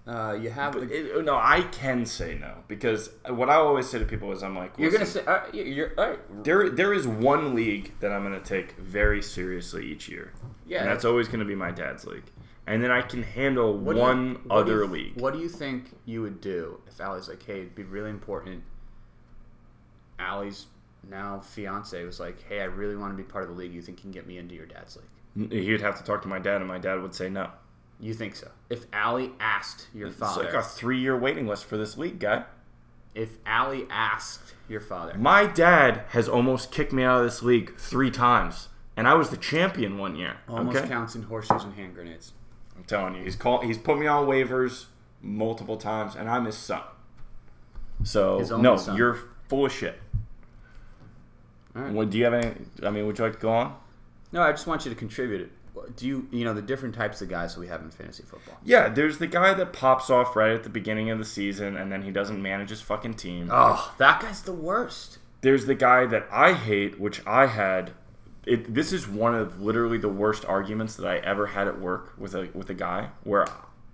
Uh, 0.08 0.38
you 0.40 0.52
have 0.52 0.74
the, 0.74 0.82
it, 1.18 1.26
no, 1.26 1.36
I 1.36 1.62
can 1.72 2.06
say 2.06 2.38
no 2.40 2.58
because 2.68 3.10
what 3.28 3.50
I 3.50 3.56
always 3.56 3.90
say 3.90 3.98
to 3.98 4.06
people 4.06 4.32
is, 4.32 4.44
I'm 4.44 4.56
like, 4.56 4.78
you're 4.78 4.92
gonna 4.92 5.04
say 5.06 5.26
uh, 5.26 5.42
you- 5.52 5.64
you're 5.64 5.94
all 5.98 6.10
right. 6.12 6.44
there 6.44 6.70
there 6.70 6.94
is 6.94 7.08
one 7.08 7.56
league 7.56 7.92
that 8.02 8.12
I'm 8.12 8.22
going 8.24 8.40
to 8.40 8.48
take 8.48 8.78
very 8.78 9.24
seriously 9.24 9.84
each 9.88 10.08
year. 10.08 10.32
Yeah. 10.68 10.82
And 10.82 10.90
that's 10.90 11.06
always 11.06 11.28
going 11.28 11.40
to 11.40 11.46
be 11.46 11.56
my 11.56 11.72
dad's 11.72 12.06
league. 12.06 12.26
And 12.68 12.84
then 12.84 12.92
I 12.92 13.02
can 13.02 13.24
handle 13.24 13.76
What 13.78 13.96
you- 13.96 14.02
one 14.04 14.34
what 14.46 14.58
other 14.60 14.84
you- 14.84 14.88
league. 14.88 15.20
What 15.22 15.34
do 15.34 15.40
you 15.40 15.50
think 15.50 15.98
you 16.06 16.22
would 16.22 16.40
do 16.40 16.82
if 16.88 17.02
Allie's 17.02 17.28
like, 17.28 17.44
hey, 17.44 17.62
it'd 17.62 17.74
be 17.76 17.84
really 17.84 18.12
important. 18.12 18.64
Allie's 20.20 20.68
now 21.10 21.40
fiance 21.40 22.04
was 22.04 22.20
like, 22.20 22.44
hey, 22.48 22.62
I 22.62 22.66
really 22.66 22.96
want 22.96 23.14
to 23.14 23.18
be 23.18 23.24
part 23.24 23.44
of 23.44 23.50
the 23.50 23.56
league. 23.56 23.74
You 23.74 23.82
think 23.82 24.00
you 24.00 24.04
can 24.04 24.12
get 24.12 24.26
me 24.28 24.38
into 24.38 24.56
your 24.56 24.66
dad's 24.66 24.98
league? 24.98 25.52
He'd 25.52 25.82
have 25.82 25.98
to 25.98 26.04
talk 26.04 26.22
to 26.22 26.28
my 26.28 26.40
dad, 26.40 26.58
and 26.62 26.68
my 26.68 26.78
dad 26.78 27.02
would 27.02 27.14
say 27.14 27.30
no. 27.30 27.50
You 28.00 28.14
think 28.14 28.36
so? 28.36 28.50
If 28.70 28.86
Allie 28.94 29.32
asked 29.40 29.88
your 29.94 30.08
It's 30.10 30.18
father, 30.18 30.44
it's 30.44 30.54
like 30.54 30.64
a 30.64 30.68
three 30.68 31.00
year 31.00 31.18
waiting 31.18 31.48
list 31.48 31.66
for 31.66 31.78
this 31.78 31.98
league, 31.98 32.20
guy. 32.20 32.44
if 33.14 33.38
Allie 33.46 33.88
asked 33.90 34.54
your 34.68 34.82
father, 34.82 35.14
My 35.18 35.46
dad 35.46 36.04
has 36.10 36.28
almost 36.28 36.72
kicked 36.72 36.92
me 36.92 37.04
out 37.04 37.20
of 37.20 37.24
this 37.26 37.42
league 37.42 37.78
three 37.78 38.12
times, 38.12 38.68
and 38.98 39.08
I 39.08 39.14
was 39.14 39.30
the 39.30 39.38
champion 39.38 39.98
one 39.98 40.16
year. 40.16 40.38
almost 40.50 40.78
okay? 40.78 40.88
counts 40.88 41.16
in 41.16 41.24
horseshoes 41.24 41.64
and 41.64 41.74
hand 41.76 41.96
grenades. 41.96 42.34
I'm 42.76 42.84
telling 42.84 43.16
you, 43.16 43.24
he's 43.24 43.36
called. 43.38 43.64
He's 43.64 43.78
put 43.78 43.98
me 43.98 44.08
on 44.08 44.28
waivers 44.28 44.86
multiple 45.22 45.78
times, 45.78 46.16
and 46.16 46.30
I'm 46.30 46.44
his 46.46 46.58
son. 46.58 46.82
So 48.04 48.40
no, 48.60 48.76
son. 48.76 48.98
you're 48.98 49.18
full 49.48 49.66
of 49.66 49.72
shit. 49.72 49.98
All 51.76 51.82
right. 51.84 51.94
What 51.94 52.10
do 52.10 52.18
you 52.18 52.26
have 52.26 52.34
any? 52.34 52.54
I 52.84 52.90
mean, 52.90 53.06
would 53.08 53.18
you 53.18 53.24
like 53.24 53.34
to 53.36 53.40
go 53.40 53.52
on? 53.52 53.76
No, 54.34 54.42
I 54.42 54.52
just 54.52 54.68
want 54.68 54.84
you 54.86 54.90
to 54.92 54.96
contribute 54.98 55.42
it. 55.42 55.52
Do 55.96 56.08
you, 56.08 56.28
you 56.32 56.46
know, 56.46 56.54
the 56.54 56.62
different 56.62 56.96
types 56.96 57.22
of 57.22 57.30
guys 57.30 57.58
we 57.58 57.68
have 57.68 57.82
in 57.82 57.90
fantasy 57.90 58.24
football? 58.24 58.58
Yeah, 58.64 58.90
there's 58.90 59.18
the 59.18 59.28
guy 59.28 59.54
that 59.54 59.74
pops 59.74 60.10
off 60.10 60.36
right 60.36 60.52
at 60.52 60.64
the 60.64 60.70
beginning 60.70 61.10
of 61.10 61.20
the 61.20 61.26
season, 61.26 61.76
and 61.76 61.92
then 61.92 62.04
he 62.04 62.12
doesn't 62.12 62.42
manage 62.42 62.70
his 62.70 62.82
fucking 62.82 63.16
team. 63.16 63.50
Oh, 63.52 63.94
that 63.98 64.22
guy's 64.22 64.42
the 64.42 64.54
worst. 64.54 65.20
There's 65.42 65.66
the 65.66 65.76
guy 65.76 66.06
that 66.06 66.28
I 66.32 66.54
hate, 66.54 67.00
which 67.00 67.26
I 67.26 67.48
had. 67.48 67.92
It, 68.46 68.74
this 68.74 68.94
is 68.94 69.08
one 69.08 69.34
of 69.34 69.62
literally 69.62 69.98
the 69.98 70.10
worst 70.10 70.46
arguments 70.46 70.96
that 70.96 71.08
I 71.08 71.18
ever 71.18 71.48
had 71.48 71.68
at 71.68 71.80
work 71.80 72.14
with 72.18 72.36
a 72.36 72.50
with 72.54 72.70
a 72.70 72.76
guy 72.76 73.10
where 73.24 73.48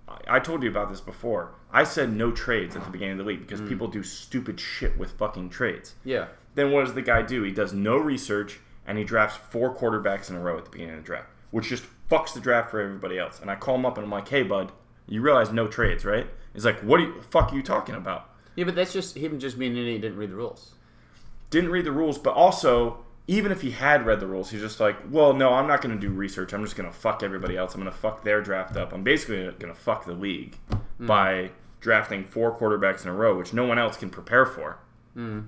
I, 0.08 0.36
I 0.36 0.38
told 0.40 0.62
you 0.62 0.68
about 0.68 0.90
this 0.90 1.00
before. 1.00 1.52
I 1.72 1.84
said 1.84 2.12
no 2.12 2.30
trades 2.30 2.76
at 2.76 2.84
the 2.84 2.90
beginning 2.90 3.12
of 3.12 3.18
the 3.18 3.24
week 3.24 3.40
because 3.40 3.60
mm. 3.60 3.68
people 3.68 3.88
do 3.88 4.02
stupid 4.02 4.60
shit 4.60 4.98
with 4.98 5.12
fucking 5.12 5.50
trades. 5.50 5.94
Yeah. 6.04 6.26
Then 6.54 6.70
what 6.70 6.84
does 6.84 6.94
the 6.94 7.02
guy 7.02 7.22
do? 7.22 7.42
He 7.42 7.50
does 7.50 7.72
no 7.72 7.96
research 7.96 8.60
and 8.86 8.98
he 8.98 9.04
drafts 9.04 9.38
four 9.50 9.74
quarterbacks 9.74 10.28
in 10.28 10.36
a 10.36 10.40
row 10.40 10.58
at 10.58 10.64
the 10.64 10.70
beginning 10.70 10.96
of 10.96 11.02
the 11.02 11.06
draft, 11.06 11.28
which 11.52 11.68
just 11.68 11.84
fucks 12.10 12.34
the 12.34 12.40
draft 12.40 12.70
for 12.70 12.80
everybody 12.80 13.18
else. 13.18 13.40
And 13.40 13.50
I 13.50 13.54
call 13.54 13.76
him 13.76 13.86
up 13.86 13.96
and 13.96 14.04
I'm 14.04 14.10
like, 14.10 14.28
"Hey, 14.28 14.42
bud, 14.42 14.72
you 15.06 15.20
realize 15.20 15.52
no 15.52 15.68
trades, 15.68 16.04
right?" 16.04 16.26
He's 16.52 16.64
like, 16.64 16.80
"What 16.80 16.98
are 16.98 17.04
you, 17.04 17.14
the 17.14 17.22
fuck 17.22 17.52
are 17.52 17.56
you 17.56 17.62
talking 17.62 17.94
about?" 17.94 18.28
Yeah, 18.56 18.64
but 18.64 18.74
that's 18.74 18.92
just 18.92 19.16
him 19.16 19.38
just 19.38 19.58
being 19.58 19.72
an 19.72 19.78
idiot. 19.78 20.02
Didn't 20.02 20.18
read 20.18 20.30
the 20.30 20.36
rules. 20.36 20.74
didn't 21.50 21.70
read 21.70 21.84
the 21.84 21.92
rules, 21.92 22.18
but 22.18 22.34
also 22.34 23.04
even 23.28 23.52
if 23.52 23.60
he 23.60 23.70
had 23.70 24.04
read 24.04 24.20
the 24.20 24.26
rules, 24.26 24.50
he's 24.50 24.60
just 24.60 24.80
like, 24.80 24.96
well, 25.10 25.32
no, 25.32 25.54
I'm 25.54 25.68
not 25.68 25.80
going 25.80 25.94
to 25.94 26.00
do 26.00 26.12
research. 26.12 26.52
I'm 26.52 26.64
just 26.64 26.76
going 26.76 26.90
to 26.90 26.94
fuck 26.94 27.22
everybody 27.22 27.56
else. 27.56 27.74
I'm 27.74 27.80
going 27.80 27.92
to 27.92 27.96
fuck 27.96 28.24
their 28.24 28.42
draft 28.42 28.76
up. 28.76 28.92
I'm 28.92 29.04
basically 29.04 29.44
going 29.44 29.72
to 29.72 29.74
fuck 29.74 30.04
the 30.04 30.12
league 30.12 30.56
hmm. 30.98 31.06
by 31.06 31.50
drafting 31.80 32.24
four 32.24 32.56
quarterbacks 32.56 33.02
in 33.02 33.08
a 33.08 33.14
row, 33.14 33.36
which 33.36 33.52
no 33.52 33.64
one 33.64 33.78
else 33.78 33.96
can 33.96 34.10
prepare 34.10 34.44
for, 34.44 34.78
hmm. 35.14 35.40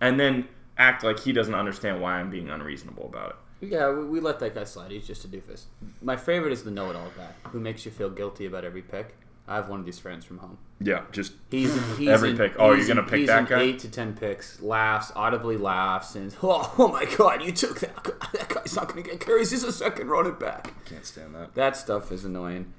and 0.00 0.20
then 0.20 0.48
act 0.78 1.02
like 1.02 1.20
he 1.20 1.32
doesn't 1.32 1.54
understand 1.54 2.00
why 2.00 2.18
I'm 2.18 2.30
being 2.30 2.48
unreasonable 2.48 3.06
about 3.06 3.30
it. 3.30 3.36
Yeah, 3.70 3.90
we, 3.92 4.04
we 4.04 4.20
let 4.20 4.38
that 4.40 4.54
guy 4.54 4.64
slide. 4.64 4.90
He's 4.90 5.06
just 5.06 5.24
a 5.24 5.28
doofus. 5.28 5.64
My 6.02 6.16
favorite 6.16 6.52
is 6.52 6.62
the 6.62 6.70
know-it-all 6.70 7.10
guy 7.16 7.50
who 7.50 7.60
makes 7.60 7.84
you 7.84 7.90
feel 7.92 8.10
guilty 8.10 8.46
about 8.46 8.64
every 8.64 8.82
pick. 8.82 9.16
I 9.48 9.54
have 9.56 9.68
one 9.68 9.78
of 9.78 9.86
these 9.86 9.98
friends 9.98 10.24
from 10.24 10.38
home. 10.38 10.58
Yeah, 10.80 11.02
just 11.12 11.32
He's, 11.50 11.72
he's 11.96 12.08
Every 12.08 12.34
pick. 12.34 12.54
Oh, 12.58 12.72
you're 12.72 12.86
gonna 12.86 13.04
pick 13.04 13.20
he's 13.20 13.28
that 13.28 13.48
guy? 13.48 13.62
Eight 13.62 13.78
to 13.80 13.88
ten 13.90 14.14
picks, 14.14 14.60
laughs 14.60 15.12
audibly, 15.14 15.56
laughs, 15.56 16.16
and 16.16 16.34
oh, 16.42 16.74
oh 16.78 16.88
my 16.88 17.04
god, 17.16 17.42
you 17.42 17.52
took 17.52 17.80
that. 17.80 17.94
That 18.32 18.48
guy's 18.48 18.74
not 18.74 18.88
going 18.88 19.02
to 19.04 19.10
get 19.10 19.20
carries. 19.20 19.50
He's 19.52 19.62
a 19.62 19.72
second 19.72 20.08
running 20.08 20.34
back. 20.34 20.72
can't 20.84 21.06
stand 21.06 21.34
that. 21.36 21.54
That 21.54 21.76
stuff 21.76 22.10
is 22.12 22.24
annoying. 22.24 22.72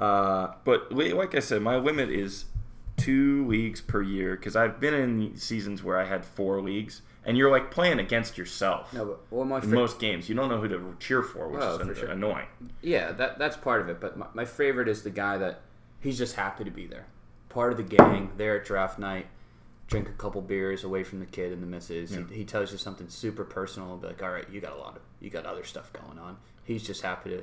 Uh, 0.00 0.52
But 0.64 0.90
like 0.92 1.34
I 1.34 1.40
said, 1.40 1.62
my 1.62 1.76
limit 1.76 2.08
is 2.10 2.46
two 2.96 3.46
leagues 3.46 3.80
per 3.80 4.02
year 4.02 4.34
because 4.34 4.56
I've 4.56 4.80
been 4.80 4.94
in 4.94 5.36
seasons 5.36 5.82
where 5.84 5.98
I 5.98 6.04
had 6.04 6.24
four 6.24 6.60
leagues, 6.62 7.02
and 7.28 7.36
you're 7.38 7.50
like 7.50 7.70
playing 7.70 8.00
against 8.00 8.36
yourself. 8.36 8.92
no, 8.92 9.04
but 9.04 9.20
well, 9.30 9.44
my 9.44 9.56
in 9.58 9.62
fa- 9.62 9.68
most 9.68 10.00
games. 10.00 10.28
You 10.28 10.34
don't 10.34 10.48
know 10.48 10.60
who 10.60 10.66
to 10.68 10.96
cheer 10.98 11.22
for, 11.22 11.48
which 11.48 11.62
Oh, 11.62 11.72
is 11.74 11.76
for 11.76 11.82
an- 11.90 11.94
sure. 11.94 12.08
annoying. 12.08 12.46
yeah, 12.82 13.12
that 13.12 13.38
that's 13.38 13.56
part 13.56 13.80
of 13.80 13.88
it. 13.88 14.00
But 14.00 14.16
my, 14.18 14.26
my 14.34 14.44
favorite 14.44 14.88
is 14.88 15.02
the 15.04 15.10
guy 15.10 15.38
that 15.38 15.60
he's 16.00 16.18
just 16.18 16.34
happy 16.34 16.64
to 16.64 16.70
be 16.70 16.86
there, 16.86 17.06
part 17.50 17.70
of 17.72 17.76
the 17.78 17.84
gang. 17.84 18.32
There 18.36 18.58
at 18.58 18.64
draft 18.66 18.98
night, 18.98 19.26
drink 19.86 20.08
a 20.08 20.12
couple 20.12 20.40
beers 20.42 20.82
away 20.84 21.04
from 21.04 21.20
the 21.20 21.26
kid 21.26 21.52
and 21.52 21.62
the 21.62 21.66
missus. 21.66 22.10
He, 22.14 22.22
he 22.34 22.44
tells 22.44 22.72
you 22.72 22.78
something 22.78 23.08
super 23.08 23.44
personal 23.44 23.92
and 23.92 24.00
be 24.02 24.08
like, 24.08 24.22
"All 24.22 24.30
right, 24.30 24.48
you 24.50 24.60
got 24.60 24.72
a 24.72 24.80
lot 24.80 24.96
of 24.96 25.02
you 25.20 25.30
got 25.30 25.46
other 25.46 25.64
stuff 25.64 25.92
going 25.92 26.18
on." 26.18 26.36
He's 26.64 26.82
just 26.86 27.02
happy 27.02 27.30
to 27.30 27.42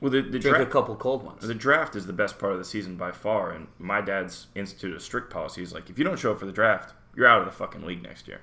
Well, 0.00 0.10
the, 0.10 0.22
the, 0.22 0.38
drink 0.38 0.58
a 0.58 0.66
couple 0.66 0.96
cold 0.96 1.22
ones. 1.22 1.46
the 1.46 1.54
draft 1.54 1.94
is 1.96 2.06
the 2.06 2.12
best 2.12 2.38
part 2.38 2.52
of 2.52 2.58
the 2.58 2.64
season 2.64 2.96
by 2.96 3.12
far, 3.12 3.52
and 3.52 3.68
my 3.78 4.00
dad's 4.00 4.46
instituted 4.54 4.96
a 4.96 5.00
strict 5.00 5.30
policy. 5.30 5.60
He's 5.60 5.72
like, 5.74 5.88
if 5.90 5.98
you 5.98 6.04
don't 6.04 6.18
show 6.18 6.32
up 6.32 6.38
for 6.40 6.46
the 6.46 6.52
draft, 6.52 6.94
you're 7.14 7.26
out 7.26 7.40
of 7.40 7.46
the 7.46 7.52
fucking 7.52 7.82
league 7.82 8.02
next 8.02 8.26
year, 8.26 8.40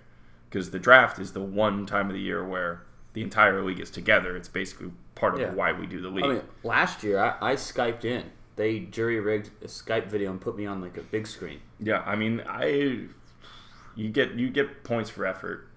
because 0.52 0.72
the 0.72 0.80
draft 0.80 1.18
is 1.18 1.32
the 1.32 1.40
one 1.42 1.86
time 1.86 2.08
of 2.10 2.14
the 2.14 2.20
year 2.22 2.46
where 2.46 2.84
the 3.14 3.22
entire 3.22 3.64
league 3.64 3.80
is 3.80 3.90
together. 3.90 4.36
It's 4.36 4.50
basically 4.50 4.92
part 5.16 5.34
of 5.36 5.40
Yeah. 5.40 5.54
why 5.54 5.72
we 5.72 5.88
do 5.88 6.02
the 6.02 6.10
league. 6.10 6.26
I 6.26 6.28
mean, 6.28 6.42
last 6.64 7.04
year 7.04 7.18
I, 7.20 7.52
I 7.52 7.56
skyped 7.56 8.04
in. 8.06 8.26
They 8.58 8.80
jury 8.80 9.20
rigged 9.20 9.50
a 9.64 9.68
Skype 9.68 10.08
video 10.08 10.30
and 10.30 10.40
put 10.40 10.58
me 10.58 10.66
on 10.66 10.82
like 10.82 10.98
a 10.98 11.02
big 11.02 11.26
screen. 11.26 11.62
yeah, 11.80 12.04
I 12.06 12.16
mean, 12.16 12.44
I 12.48 13.06
You 13.96 14.10
get 14.10 14.34
you 14.36 14.50
get 14.50 14.84
points 14.84 15.10
for 15.10 15.26
effort. 15.26 15.68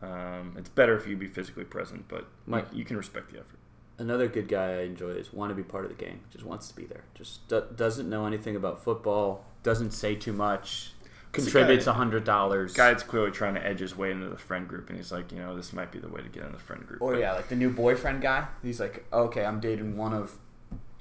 Um, 0.00 0.54
it's 0.58 0.68
better 0.68 0.96
if 0.96 1.06
you 1.06 1.16
be 1.16 1.26
physically 1.28 1.64
present, 1.64 2.06
but 2.08 2.26
Mike- 2.46 2.66
you, 2.72 2.78
you 2.78 2.84
can 2.84 2.96
respect 2.96 3.32
the 3.32 3.38
effort. 3.38 3.58
Another 3.98 4.26
good 4.26 4.48
guy 4.48 4.78
I 4.78 4.80
enjoy 4.82 5.10
is 5.10 5.32
want 5.32 5.50
to 5.50 5.54
be 5.54 5.62
part 5.62 5.84
of 5.84 5.90
the 5.96 6.02
game. 6.04 6.20
Just 6.30 6.44
wants 6.44 6.66
to 6.68 6.74
be 6.76 6.84
there. 6.84 7.04
Just 7.14 7.46
do- 7.48 7.64
doesn't 7.76 8.08
know 8.10 8.26
anything 8.26 8.56
about 8.56 8.82
football. 8.82 9.44
Doesn't 9.62 9.92
say 9.92 10.14
too 10.16 10.32
much. 10.32 10.92
It's 11.36 11.46
a 11.46 11.50
Contributes 11.50 11.86
a 11.86 11.92
hundred 11.92 12.24
dollars. 12.24 12.72
Guy 12.74 12.90
that's 12.90 13.02
clearly 13.02 13.30
trying 13.30 13.54
to 13.54 13.66
edge 13.66 13.80
his 13.80 13.96
way 13.96 14.10
into 14.10 14.28
the 14.28 14.36
friend 14.38 14.66
group, 14.68 14.88
and 14.88 14.96
he's 14.98 15.10
like, 15.12 15.32
you 15.32 15.38
know, 15.38 15.56
this 15.56 15.72
might 15.72 15.90
be 15.92 15.98
the 15.98 16.08
way 16.08 16.22
to 16.22 16.28
get 16.28 16.44
in 16.44 16.52
the 16.52 16.58
friend 16.58 16.86
group. 16.86 17.00
Or 17.02 17.12
But 17.12 17.16
Oh, 17.16 17.20
yeah, 17.20 17.32
like 17.32 17.48
the 17.48 17.56
new 17.56 17.70
boyfriend 17.70 18.22
guy. 18.22 18.46
He's 18.62 18.80
like, 18.80 19.04
okay, 19.12 19.44
I'm 19.44 19.60
dating 19.60 19.96
one 19.96 20.12
of 20.12 20.38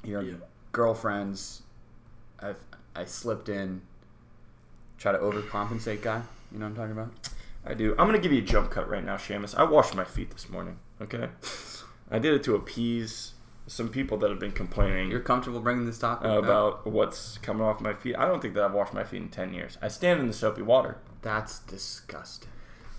your 0.04 0.22
Yeah. 0.22 0.34
girlfriends. 0.72 1.62
I've 2.40 2.58
I 2.96 3.06
slipped 3.06 3.50
in. 3.50 3.82
Try 4.98 5.12
to 5.14 5.18
overcompensate, 5.18 6.02
guy. 6.02 6.22
You 6.52 6.60
know 6.60 6.66
what 6.66 6.70
I'm 6.72 6.76
talking 6.76 6.92
about? 6.92 7.12
I 7.66 7.74
do. 7.74 7.92
I'm 7.98 8.08
gonna 8.08 8.20
give 8.20 8.32
you 8.32 8.40
a 8.40 8.46
jump 8.46 8.70
cut 8.72 8.90
right 8.90 9.04
now, 9.04 9.16
Shamus. 9.18 9.56
I 9.56 9.64
washed 9.64 9.96
my 9.96 10.04
feet 10.04 10.32
this 10.32 10.50
morning. 10.50 10.78
Okay, 11.02 11.30
I 12.12 12.20
did 12.20 12.34
it 12.34 12.44
to 12.44 12.56
appease 12.56 13.32
some 13.68 13.90
people 13.90 14.18
that 14.18 14.30
have 14.30 14.40
been 14.40 14.52
complaining 14.52 15.10
You're 15.10 15.20
comfortable 15.22 15.62
bringing 15.62 15.86
this 15.86 16.00
topic 16.00 16.28
up? 16.28 16.44
about 16.44 16.86
what's 16.86 17.38
coming 17.40 17.64
off 17.64 17.80
my 17.82 17.94
feet. 17.94 18.16
I 18.18 18.26
don't 18.26 18.42
think 18.42 18.54
that 18.56 18.64
I've 18.64 18.74
washed 18.74 18.94
my 18.94 19.04
feet 19.04 19.22
in 19.22 19.30
ten 19.30 19.54
years. 19.54 19.78
I 19.82 19.88
stand 19.88 20.20
in 20.20 20.28
the 20.28 20.34
soapy 20.34 20.62
water. 20.62 20.98
That's 21.22 21.60
disgusting. 21.60 22.50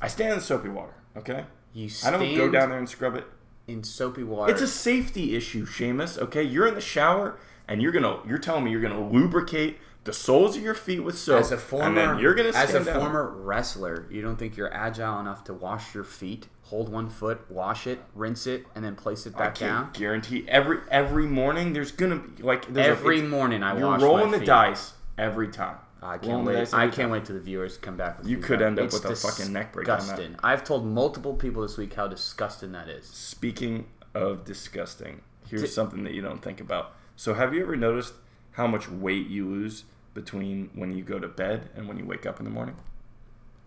I 0.00 0.09
stand 0.09 0.33
in 0.33 0.38
the 0.38 0.44
soapy 0.44 0.68
water. 0.71 0.94
Okay, 1.16 1.44
You 1.73 1.88
I 2.04 2.11
don't 2.11 2.35
go 2.35 2.50
down 2.50 2.71
there 2.71 2.78
and 2.78 2.88
scrub 2.88 3.14
it. 3.14 3.26
in 3.68 3.85
soapy 3.85 4.23
water. 4.25 4.52
It's 4.52 4.62
a 4.62 4.66
safety 4.68 5.37
issue, 5.37 5.64
Shamus. 5.66 6.18
Okay, 6.18 6.42
you're 6.42 6.66
in 6.66 6.75
the 6.75 6.80
shower 6.80 7.38
and 7.68 7.80
you're 7.83 7.92
gonna 7.92 8.18
you're 8.26 8.38
telling 8.38 8.64
me 8.64 8.71
you're 8.71 8.80
gonna 8.80 9.09
lubricate 9.09 9.78
the 10.04 10.12
soles 10.12 10.56
of 10.56 10.62
your 10.62 10.75
feet 10.75 11.00
with 11.00 11.18
soap, 11.18 11.40
as 11.40 11.50
a 11.52 11.56
former, 11.58 11.87
and 11.87 11.96
then 11.96 12.18
you're 12.18 12.34
gonna 12.34 12.50
as 12.50 12.75
a 12.75 12.84
down. 12.84 13.00
former 13.00 13.28
wrestler, 13.28 14.06
you 14.11 14.20
don't 14.23 14.37
think 14.37 14.56
you're 14.56 14.73
agile 14.73 15.18
enough 15.20 15.44
to 15.44 15.54
wash 15.54 15.94
your 15.94 16.04
feet, 16.04 16.46
hold 16.62 16.88
one 16.90 17.08
foot, 17.08 17.40
wash 17.50 17.87
it, 17.87 18.00
rinse 18.14 18.46
it, 18.46 18.66
and 18.75 18.84
then 18.84 18.94
place 18.96 19.26
it 19.26 19.34
I 19.34 19.38
back 19.38 19.54
can't 19.56 19.84
down? 19.87 19.90
guarantee 19.94 20.44
every 20.49 20.78
every 20.90 21.26
morning 21.26 21.73
there's 21.73 21.90
gonna 21.90 22.16
be 22.16 22.42
like 22.42 22.73
there's 22.73 22.87
a- 22.87 22.90
Every 22.90 23.16
it's- 23.18 23.30
morning 23.30 23.62
I 23.62 23.78
you're 23.78 23.87
wash 23.88 24.02
rolling 24.02 24.30
the 24.30 24.40
dice 24.44 24.92
every 25.18 25.49
time. 25.49 25.76
I 26.02 26.18
can't 26.18 26.32
Rolling 26.32 26.46
wait. 26.56 26.75
I 26.75 26.82
can't 26.88 26.94
time. 26.96 27.11
wait 27.12 27.25
till 27.25 27.37
the 27.37 27.40
viewers 27.40 27.78
come 27.78 27.96
back. 27.96 28.18
With 28.18 28.28
You 28.28 28.37
could 28.37 28.61
end 28.61 28.78
up 28.78 28.84
It's 28.84 28.94
with 29.02 29.06
a 29.11 29.16
fucking 29.16 29.50
neck 29.54 29.73
break. 29.73 29.87
Disgusting. 29.87 30.37
I've 30.44 30.62
told 30.62 30.84
multiple 30.84 31.32
people 31.32 31.62
this 31.62 31.78
week 31.78 31.94
how 31.94 32.08
disgusting 32.08 32.73
that 32.73 32.90
is. 32.90 33.06
Speaking 33.06 33.87
of 34.14 34.44
disgusting, 34.44 35.23
here's 35.49 35.62
Di- 35.62 35.68
something 35.68 36.04
that 36.04 36.12
you 36.12 36.20
don't 36.20 36.42
think 36.42 36.61
about. 36.61 36.92
So 37.16 37.32
have 37.32 37.54
you 37.54 37.62
ever 37.62 37.75
noticed 37.75 38.12
how 38.50 38.66
much 38.66 38.87
weight 38.90 39.28
you 39.28 39.49
lose 39.49 39.84
between 40.14 40.71
when 40.75 40.97
you 40.97 41.02
go 41.02 41.18
to 41.18 41.28
bed 41.28 41.68
and 41.76 41.87
when 41.88 41.99
you 41.99 42.06
wake 42.06 42.25
up 42.25 42.38
in 42.38 42.44
the 42.44 42.50
morning? 42.50 42.76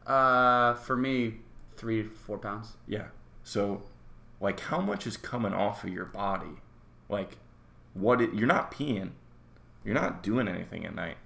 Uh, 0.05 0.73
for 0.75 0.95
me, 0.95 1.35
three 1.75 2.03
four 2.03 2.37
pounds. 2.37 2.73
Yeah. 2.87 3.07
So, 3.43 3.83
like, 4.39 4.59
how 4.59 4.79
much 4.79 5.05
is 5.05 5.17
coming 5.17 5.53
off 5.53 5.83
of 5.83 5.91
your 5.91 6.05
body? 6.05 6.61
Like, 7.09 7.37
what? 7.93 8.21
It, 8.21 8.33
you're 8.33 8.47
not 8.47 8.71
peeing. 8.71 9.11
You're 9.83 9.95
not 9.95 10.23
doing 10.23 10.47
anything 10.47 10.85
at 10.85 10.95
night. 10.95 11.17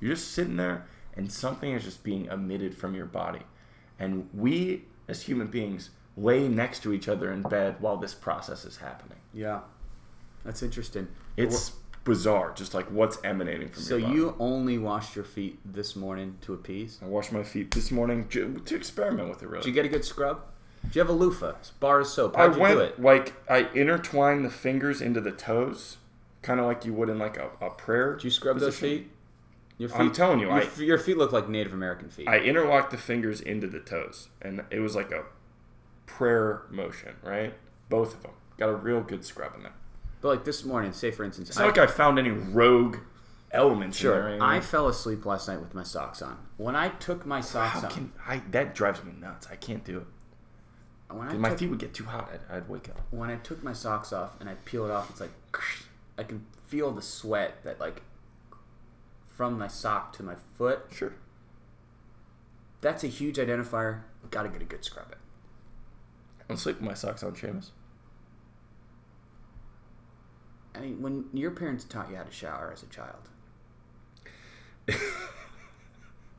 You're 0.00 0.14
just 0.14 0.32
sitting 0.32 0.56
there, 0.56 0.86
and 1.16 1.32
something 1.32 1.72
is 1.72 1.84
just 1.84 2.04
being 2.04 2.26
emitted 2.26 2.76
from 2.76 2.94
your 2.94 3.06
body. 3.06 3.42
And 3.98 4.28
we, 4.32 4.84
as 5.08 5.22
human 5.22 5.48
beings, 5.48 5.90
lay 6.16 6.48
next 6.48 6.82
to 6.84 6.92
each 6.92 7.08
other 7.08 7.32
in 7.32 7.42
bed 7.42 7.76
while 7.80 7.96
this 7.96 8.14
process 8.14 8.64
is 8.64 8.76
happening. 8.76 9.18
Yeah, 9.32 9.60
that's 10.44 10.62
interesting. 10.62 11.08
It's 11.36 11.72
bizarre, 12.08 12.52
just 12.56 12.74
like 12.74 12.86
what's 12.90 13.18
emanating 13.22 13.68
from 13.68 13.82
so 13.82 13.96
you 13.96 14.34
only 14.38 14.78
washed 14.78 15.14
your 15.14 15.24
feet 15.24 15.58
this 15.64 15.94
morning 15.94 16.36
to 16.40 16.52
appease. 16.54 16.98
I 17.02 17.06
washed 17.06 17.32
my 17.32 17.42
feet 17.44 17.70
this 17.70 17.90
morning 17.90 18.26
to 18.28 18.62
experiment 18.74 19.28
with 19.28 19.42
it. 19.42 19.48
Really, 19.48 19.62
Did 19.62 19.68
you 19.68 19.74
get 19.74 19.84
a 19.84 19.88
good 19.88 20.04
scrub? 20.04 20.40
Do 20.82 20.88
you 20.92 21.00
have 21.00 21.08
a 21.10 21.12
loofah, 21.12 21.54
bar 21.80 22.00
of 22.00 22.06
soap? 22.06 22.36
I 22.36 22.42
How'd 22.42 22.54
you 22.56 22.60
went 22.62 22.74
do 22.74 22.80
it? 22.80 23.00
like 23.02 23.34
I 23.50 23.68
intertwined 23.74 24.44
the 24.44 24.50
fingers 24.50 25.00
into 25.00 25.20
the 25.20 25.32
toes, 25.32 25.98
kind 26.42 26.58
of 26.60 26.66
like 26.66 26.84
you 26.84 26.92
would 26.94 27.08
in 27.08 27.18
like 27.18 27.36
a, 27.36 27.50
a 27.60 27.70
prayer. 27.70 28.14
Did 28.14 28.24
you 28.24 28.30
scrub 28.30 28.58
those 28.58 28.78
feet? 28.78 29.10
Your 29.76 29.88
feet, 29.88 29.98
I'm 30.00 30.12
telling 30.12 30.40
you, 30.40 30.46
your, 30.48 30.54
I- 30.62 30.68
your 30.78 30.98
feet 30.98 31.16
look 31.18 31.30
like 31.32 31.48
Native 31.48 31.72
American 31.72 32.08
feet. 32.08 32.26
I 32.28 32.38
interlocked 32.38 32.90
the 32.90 32.96
fingers 32.96 33.40
into 33.40 33.66
the 33.68 33.78
toes, 33.80 34.28
and 34.42 34.64
it 34.70 34.80
was 34.80 34.96
like 34.96 35.12
a 35.12 35.24
prayer 36.06 36.62
motion, 36.70 37.14
right? 37.22 37.54
Both 37.88 38.14
of 38.14 38.22
them 38.22 38.32
got 38.56 38.68
a 38.70 38.74
real 38.74 39.00
good 39.02 39.24
scrub 39.24 39.54
in 39.56 39.62
there. 39.62 39.72
But 40.20 40.28
like 40.28 40.44
this 40.44 40.64
morning, 40.64 40.92
say 40.92 41.10
for 41.10 41.24
instance, 41.24 41.48
It's 41.50 41.58
not 41.58 41.66
like 41.66 41.78
I 41.78 41.86
found 41.86 42.18
any 42.18 42.30
rogue 42.30 42.96
elements. 43.52 44.00
in 44.02 44.10
there, 44.10 44.36
Sure. 44.38 44.42
I 44.42 44.60
fell 44.60 44.88
asleep 44.88 45.24
last 45.24 45.48
night 45.48 45.60
with 45.60 45.74
my 45.74 45.82
socks 45.84 46.20
on. 46.22 46.38
When 46.56 46.74
I 46.76 46.88
took 46.88 47.24
my 47.24 47.40
socks 47.40 47.80
How 47.80 47.86
on, 47.88 47.92
can 47.94 48.12
I? 48.26 48.42
That 48.50 48.74
drives 48.74 49.02
me 49.04 49.12
nuts. 49.18 49.46
I 49.50 49.56
can't 49.56 49.84
do 49.84 49.98
it. 49.98 50.06
when 51.14 51.28
I 51.28 51.34
my 51.34 51.50
took, 51.50 51.58
feet 51.60 51.70
would 51.70 51.78
get 51.78 51.94
too 51.94 52.04
hot. 52.04 52.30
I'd, 52.50 52.56
I'd 52.56 52.68
wake 52.68 52.88
up. 52.88 53.00
when 53.10 53.30
I 53.30 53.36
took 53.36 53.62
my 53.62 53.72
socks 53.72 54.12
off 54.12 54.32
and 54.40 54.48
I 54.48 54.54
peel 54.64 54.84
it 54.84 54.90
off, 54.90 55.08
it's 55.10 55.20
like 55.20 55.30
I 56.18 56.24
can 56.24 56.44
feel 56.66 56.90
the 56.90 57.00
sweat 57.02 57.62
that 57.64 57.78
like 57.80 58.02
from 59.26 59.56
my 59.58 59.68
sock 59.68 60.12
to 60.16 60.22
my 60.24 60.34
foot. 60.56 60.86
Sure. 60.90 61.14
That's 62.80 63.04
a 63.04 63.08
huge 63.08 63.36
identifier. 63.36 64.00
Got 64.30 64.42
to 64.42 64.48
get 64.48 64.60
a 64.62 64.64
good 64.64 64.84
scrub 64.84 65.06
in. 65.12 65.18
I'm 66.50 66.56
sleeping 66.56 66.82
with 66.82 66.90
my 66.90 66.94
socks 66.94 67.22
on, 67.22 67.32
Shamus. 67.34 67.70
I 70.78 70.80
mean, 70.82 71.02
when 71.02 71.24
your 71.32 71.50
parents 71.50 71.84
taught 71.84 72.10
you 72.10 72.16
how 72.16 72.22
to 72.22 72.30
shower 72.30 72.70
as 72.72 72.82
a 72.82 72.86
child, 72.86 73.28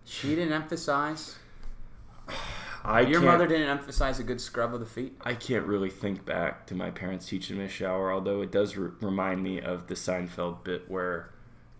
she 0.06 0.30
didn't 0.36 0.54
emphasize. 0.54 1.36
I 2.84 3.02
Your 3.02 3.20
mother 3.20 3.46
didn't 3.46 3.68
emphasize 3.68 4.20
a 4.20 4.24
good 4.24 4.40
scrub 4.40 4.74
of 4.74 4.80
the 4.80 4.86
feet. 4.86 5.18
I 5.22 5.34
can't 5.34 5.66
really 5.66 5.90
think 5.90 6.26
back 6.26 6.66
to 6.68 6.76
my 6.76 6.90
parents 6.92 7.28
teaching 7.28 7.58
me 7.58 7.66
to 7.66 7.70
shower, 7.70 8.12
although 8.12 8.42
it 8.42 8.52
does 8.52 8.78
re- 8.78 8.92
remind 9.02 9.44
me 9.44 9.60
of 9.60 9.88
the 9.88 9.96
Seinfeld 9.96 10.64
bit 10.64 10.90
where 10.90 11.32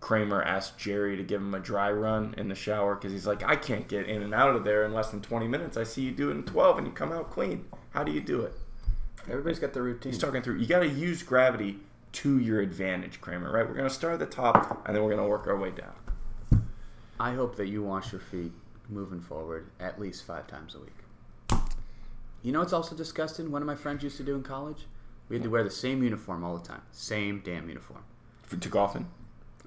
Kramer 0.02 0.42
asked 0.42 0.78
Jerry 0.78 1.16
to 1.16 1.24
give 1.24 1.42
him 1.42 1.54
a 1.54 1.60
dry 1.60 1.90
run 1.90 2.36
in 2.38 2.50
the 2.50 2.56
shower 2.56 2.96
because 2.96 3.14
he's 3.14 3.26
like, 3.26 3.44
I 3.44 3.56
can't 3.56 3.88
get 3.88 4.08
in 4.08 4.22
and 4.22 4.34
out 4.34 4.56
of 4.56 4.66
there 4.66 4.84
in 4.84 4.94
less 4.94 5.10
than 5.10 5.22
20 5.22 5.48
minutes. 5.48 5.78
I 5.78 5.84
see 5.84 6.02
you 6.02 6.12
do 6.12 6.30
it 6.30 6.34
in 6.34 6.44
12 6.44 6.80
and 6.80 6.88
you 6.88 6.94
come 6.94 7.14
out 7.14 7.32
clean. 7.32 7.66
How 7.92 8.04
do 8.04 8.12
you 8.12 8.22
do 8.22 8.42
it? 8.42 8.54
Everybody's 9.30 9.60
got 9.60 9.74
their 9.74 9.84
routine. 9.84 10.12
He's 10.12 10.22
talking 10.22 10.42
through, 10.42 10.58
you 10.58 10.68
got 10.68 10.80
to 10.80 10.90
use 10.90 11.24
gravity 11.24 11.80
to 12.12 12.40
your 12.40 12.60
advantage, 12.62 13.22
Kramer, 13.22 13.52
right? 13.52 13.68
We're 13.68 13.76
going 13.76 13.88
to 13.88 13.94
start 13.94 14.14
at 14.14 14.20
the 14.20 14.26
top 14.26 14.84
and 14.86 14.96
then 14.96 15.04
we're 15.04 15.12
going 15.16 15.24
to 15.24 15.30
work 15.30 15.48
our 15.48 15.58
way 15.58 15.72
down. 15.72 16.64
I 17.20 17.34
hope 17.34 17.56
that 17.58 17.68
you 17.68 17.84
wash 17.84 18.12
your 18.12 18.22
feet 18.22 18.54
moving 18.88 19.20
forward 19.22 19.70
at 19.80 20.00
least 20.00 20.26
five 20.26 20.48
times 20.48 20.76
a 20.76 20.80
week. 20.80 21.62
You 22.42 22.52
know 22.52 22.62
it's 22.62 22.74
also 22.74 22.96
disgusting? 22.96 23.52
One 23.52 23.62
of 23.62 23.66
my 23.68 23.76
friends 23.76 24.04
used 24.04 24.18
to 24.18 24.24
do 24.24 24.36
in 24.36 24.44
college. 24.44 24.88
We 25.28 25.36
had 25.36 25.44
to 25.44 25.50
wear 25.50 25.64
the 25.64 25.70
same 25.70 26.02
uniform 26.02 26.44
all 26.44 26.58
the 26.58 26.66
time. 26.68 26.82
Same 26.92 27.42
damn 27.44 27.68
uniform. 27.68 28.04
For, 28.44 28.58
to 28.58 28.70
golfing? 28.70 29.08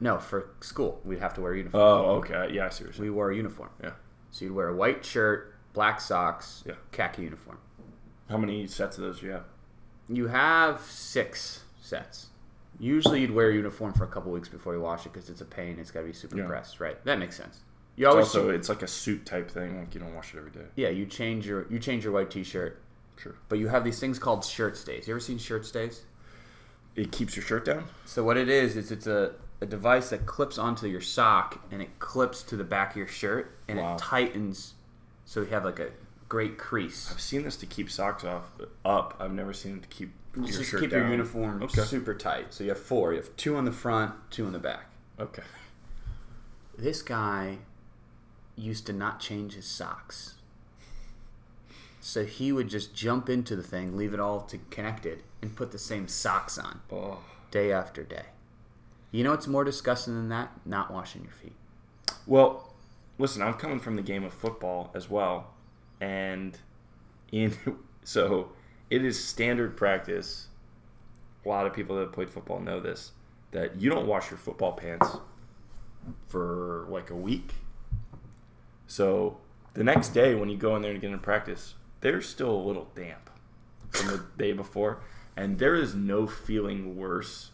No, 0.01 0.19
for 0.19 0.49
school 0.61 1.01
we'd 1.05 1.21
have 1.21 1.35
to 1.35 1.41
wear 1.41 1.53
a 1.53 1.59
uniform. 1.59 1.83
Oh, 1.83 2.05
okay. 2.17 2.51
Yeah, 2.53 2.67
I 2.67 2.71
see 2.71 2.85
we 2.99 3.11
wore 3.11 3.31
a 3.31 3.37
uniform. 3.37 3.71
Yeah. 3.83 3.93
So 4.31 4.47
you'd 4.47 4.55
wear 4.55 4.69
a 4.69 4.75
white 4.75 5.05
shirt, 5.05 5.55
black 5.75 6.01
socks, 6.01 6.65
Yeah. 6.67 6.75
khaki 6.91 7.23
uniform. 7.23 7.59
How 8.29 8.39
many 8.39 8.67
sets 8.67 8.97
of 8.97 9.05
those 9.05 9.21
do 9.21 9.27
you 9.27 9.33
have? 9.33 9.45
You 10.09 10.29
have 10.29 10.81
six 10.81 11.65
sets. 11.81 12.29
Usually 12.83 13.21
you'd 13.21 13.31
wear 13.31 13.49
a 13.51 13.55
uniform 13.55 13.93
for 13.93 14.03
a 14.03 14.09
couple 14.09 14.33
weeks 14.33 14.49
before 14.49 14.75
you 14.75 14.81
wash 14.81 15.07
it 15.07 15.13
because 15.13 15.31
it's 15.31 15.41
a 15.41 15.45
pain. 15.45 15.79
It's 15.79 15.93
got 15.93 16.01
to 16.01 16.07
be 16.07 16.13
super 16.13 16.37
Yeah. 16.37 16.47
pressed, 16.49 16.81
right? 16.81 17.03
That 17.05 17.21
makes 17.21 17.37
sense. 17.37 17.61
You 17.95 18.09
always 18.09 18.27
also, 18.27 18.51
it's 18.51 18.69
like 18.69 18.83
a 18.83 18.89
suit 18.89 19.25
type 19.25 19.49
thing. 19.49 19.79
Like 19.79 19.95
you 19.95 20.01
don't 20.01 20.15
wash 20.15 20.35
it 20.35 20.39
every 20.39 20.51
day. 20.51 20.67
yeah. 20.75 20.89
You 20.89 21.07
change 21.07 21.47
your 21.47 21.67
you 21.71 21.79
change 21.79 22.03
your 22.03 22.13
white 22.13 22.31
t-shirt, 22.31 22.81
Sure. 23.17 23.35
but 23.49 23.61
you 23.61 23.69
have 23.69 23.85
these 23.85 24.01
things 24.01 24.19
called 24.19 24.45
shirt 24.45 24.77
stays. 24.77 25.07
You 25.07 25.15
ever 25.15 25.21
seen 25.21 25.39
shirt 25.39 25.65
stays? 25.65 26.03
It 26.97 27.13
keeps 27.13 27.37
your 27.37 27.45
shirt 27.45 27.65
down? 27.65 27.85
So 28.05 28.25
what 28.25 28.37
it 28.37 28.49
is 28.49 28.77
is 28.77 28.91
it's 28.91 29.07
a, 29.07 29.35
a 29.61 29.67
device 29.67 30.11
that 30.11 30.27
clips 30.27 30.59
onto 30.59 30.89
your 30.89 31.01
sock 31.01 31.61
and 31.71 31.81
it 31.81 31.99
clips 32.01 32.43
to 32.45 32.57
the 32.57 32.65
back 32.65 32.91
of 32.91 32.97
your 32.97 33.07
shirt 33.07 33.57
and 33.69 33.79
Wow. 33.79 33.95
it 33.95 33.99
tightens 33.99 34.75
so 35.25 35.41
you 35.41 35.47
have 35.47 35.65
like 35.65 35.79
a 35.79 35.91
great 36.33 36.57
crease. 36.57 37.11
I've 37.13 37.21
seen 37.21 37.43
this 37.43 37.57
to 37.59 37.67
keep 37.67 37.91
socks 37.91 38.25
off 38.25 38.45
up. 38.87 39.15
I've 39.21 39.33
never 39.35 39.53
seen 39.53 39.77
it 39.77 39.83
to 39.83 39.89
keep 39.89 40.13
your 40.35 40.47
Just 40.47 40.65
shirt 40.71 40.81
keep 40.81 40.91
down. 40.91 41.01
your 41.03 41.11
uniform 41.11 41.63
Okay. 41.63 41.83
super 41.83 42.15
tight. 42.15 42.55
So 42.55 42.65
you 42.65 42.71
have 42.71 42.79
four. 42.79 43.13
You 43.13 43.19
have 43.19 43.37
two 43.37 43.55
on 43.55 43.67
the 43.67 43.71
front, 43.73 44.15
two 44.31 44.47
on 44.47 44.53
the 44.53 44.59
back. 44.59 44.87
Okay. 45.21 45.43
This 46.79 47.03
guy 47.03 47.59
used 48.57 48.87
to 48.87 48.95
not 48.95 49.21
change 49.21 49.53
his 49.53 49.67
socks. 49.67 50.37
So 52.01 52.25
he 52.25 52.51
would 52.51 52.69
just 52.71 52.95
jump 52.95 53.29
into 53.29 53.55
the 53.55 53.63
thing, 53.63 53.95
leave 53.95 54.15
it 54.15 54.19
all 54.21 54.41
to 54.41 54.57
connected, 54.71 55.23
and 55.43 55.55
put 55.55 55.71
the 55.71 55.79
same 55.79 56.09
socks 56.09 56.57
on 56.57 56.81
Oh. 56.91 57.19
day 57.51 57.71
after 57.71 58.03
day. 58.05 58.29
You 59.11 59.23
know 59.23 59.33
what's 59.33 59.47
more 59.47 59.65
disgusting 59.65 60.15
than 60.15 60.31
that? 60.31 60.51
Not 60.65 60.91
washing 60.91 61.25
your 61.25 61.33
feet. 61.33 61.57
Well, 62.27 62.73
listen, 63.19 63.43
I'm 63.43 63.53
coming 63.55 63.81
from 63.81 63.97
the 63.97 64.03
game 64.03 64.25
of 64.25 64.33
football 64.33 64.91
as 64.95 65.11
well, 65.11 65.53
and 66.03 66.59
in 67.31 67.57
so 68.05 68.51
it 68.91 69.05
is 69.05 69.23
standard 69.23 69.77
practice. 69.77 70.49
A 71.47 71.49
lot 71.49 71.67
of 71.67 71.73
people 71.73 71.97
that 71.97 72.03
have 72.03 72.13
played 72.13 72.29
football 72.29 72.61
know 72.61 72.81
this 72.81 73.13
that 73.53 73.81
you 73.81 73.91
don't 73.91 74.07
wash 74.07 74.31
your 74.31 74.39
football 74.39 74.73
pants 74.73 75.17
for 76.27 76.87
like 76.91 77.11
a 77.11 77.15
week. 77.17 77.55
So 78.87 79.39
The 79.75 79.85
next 79.85 80.11
day, 80.11 80.35
when 80.35 80.49
you 80.51 80.57
go 80.59 80.77
in 80.77 80.83
there 80.83 80.91
and 80.91 81.01
get 81.01 81.11
in 81.13 81.19
practice, 81.19 81.75
they're 82.01 82.21
still 82.21 82.51
a 82.51 82.65
little 82.67 82.89
damp 82.95 83.31
from 83.89 84.09
the 84.09 84.25
day 84.39 84.53
before, 84.53 85.01
and 85.37 85.59
there 85.59 85.75
is 85.75 85.95
no 85.95 86.27
feeling 86.27 86.97
worse, 86.97 87.53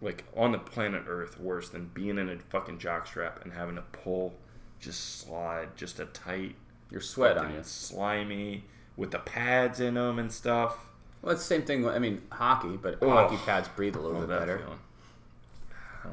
like 0.00 0.24
on 0.36 0.52
the 0.52 0.58
planet 0.58 1.04
Earth, 1.08 1.40
worse 1.40 1.68
than 1.68 1.90
being 1.94 2.18
in 2.18 2.28
a 2.28 2.38
fucking 2.38 2.78
jockstrap 2.78 3.42
and 3.42 3.52
having 3.52 3.74
to 3.76 3.82
pull, 3.82 4.34
just 4.78 5.18
slide, 5.20 5.76
just 5.76 5.98
a 5.98 6.04
tight, 6.06 6.54
Your 6.90 7.00
sweat 7.00 7.36
on 7.36 7.52
you. 7.54 7.60
slimy 7.62 8.64
with 8.96 9.10
the 9.10 9.18
pads 9.18 9.80
in 9.80 9.94
them 9.94 10.18
and 10.18 10.32
stuff. 10.32 10.86
Well, 11.22 11.32
it's 11.32 11.42
the 11.42 11.46
same 11.54 11.62
thing. 11.62 11.86
I 11.88 11.98
mean, 11.98 12.22
hockey, 12.30 12.76
but 12.76 12.98
Oh. 13.02 13.10
hockey 13.10 13.36
pads 13.38 13.68
breathe 13.68 13.96
a 13.96 14.00
little 14.00 14.16
Oh, 14.18 14.26
bit 14.26 14.38
better. 14.38 14.58
feeling. 14.58 14.78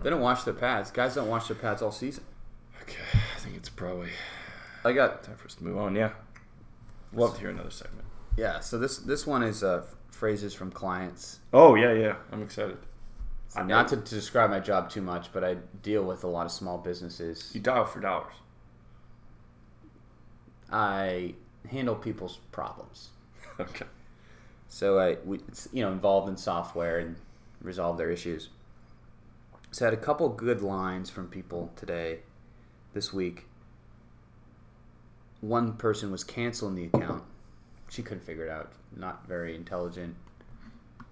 They 0.03 0.09
don't 0.09 0.21
wash 0.21 0.43
their 0.43 0.53
pads. 0.53 0.91
Guys 0.91 1.15
don't 1.15 1.29
wash 1.29 1.47
their 1.47 1.55
pads 1.55 1.81
all 1.81 1.91
season. 1.91 2.23
Okay, 2.81 2.97
I 3.35 3.39
think 3.39 3.55
it's 3.55 3.69
probably 3.69 4.09
I 4.83 4.91
got 4.91 5.23
time 5.23 5.35
for 5.37 5.45
us 5.47 5.55
to 5.55 5.63
move 5.63 5.77
on. 5.77 5.95
Yeah, 5.95 6.11
love 7.13 7.33
to 7.35 7.39
hear 7.39 7.49
another 7.49 7.71
segment. 7.71 8.05
yeah. 8.35 8.59
So 8.59 8.77
this 8.77 8.97
this 8.97 9.25
one 9.25 9.41
is 9.43 9.63
uh, 9.63 9.83
phrases 10.11 10.53
from 10.53 10.71
clients. 10.71 11.39
Oh 11.53 11.75
yeah, 11.75 11.93
yeah, 11.93 12.15
I'm 12.31 12.43
excited. 12.43 12.77
So 13.47 13.63
not 13.63 13.87
to, 13.89 13.97
to 13.97 14.15
describe 14.15 14.49
my 14.49 14.59
job 14.59 14.89
too 14.89 15.01
much, 15.01 15.31
but 15.31 15.43
I 15.43 15.55
deal 15.81 16.03
with 16.03 16.23
a 16.23 16.27
lot 16.27 16.45
of 16.45 16.51
small 16.51 16.77
businesses. 16.77 17.51
You 17.53 17.61
dial 17.61 17.85
for 17.85 17.99
dollars. 18.01 18.33
I 20.71 21.35
handle 21.69 21.95
people's 21.95 22.39
problems. 22.51 23.09
Okay. 23.59 23.85
So 24.67 24.99
I, 24.99 25.15
we, 25.23 25.37
it's, 25.47 25.69
you 25.71 25.81
know, 25.81 25.91
involved 25.93 26.27
in 26.27 26.35
software 26.35 26.97
and 26.99 27.15
resolve 27.61 27.97
their 27.97 28.09
issues. 28.09 28.49
So 29.71 29.85
I 29.85 29.89
had 29.89 29.93
a 29.97 30.01
couple 30.01 30.27
good 30.27 30.61
lines 30.61 31.09
from 31.09 31.27
people 31.29 31.71
today, 31.77 32.19
this 32.93 33.13
week. 33.13 33.45
One 35.39 35.73
person 35.77 36.11
was 36.11 36.25
canceling 36.25 36.75
the 36.75 36.85
account. 36.85 37.23
She 37.89 38.01
couldn't 38.03 38.25
figure 38.25 38.45
it 38.45 38.49
out. 38.49 38.73
Not 38.93 39.25
very 39.25 39.55
intelligent. 39.55 40.15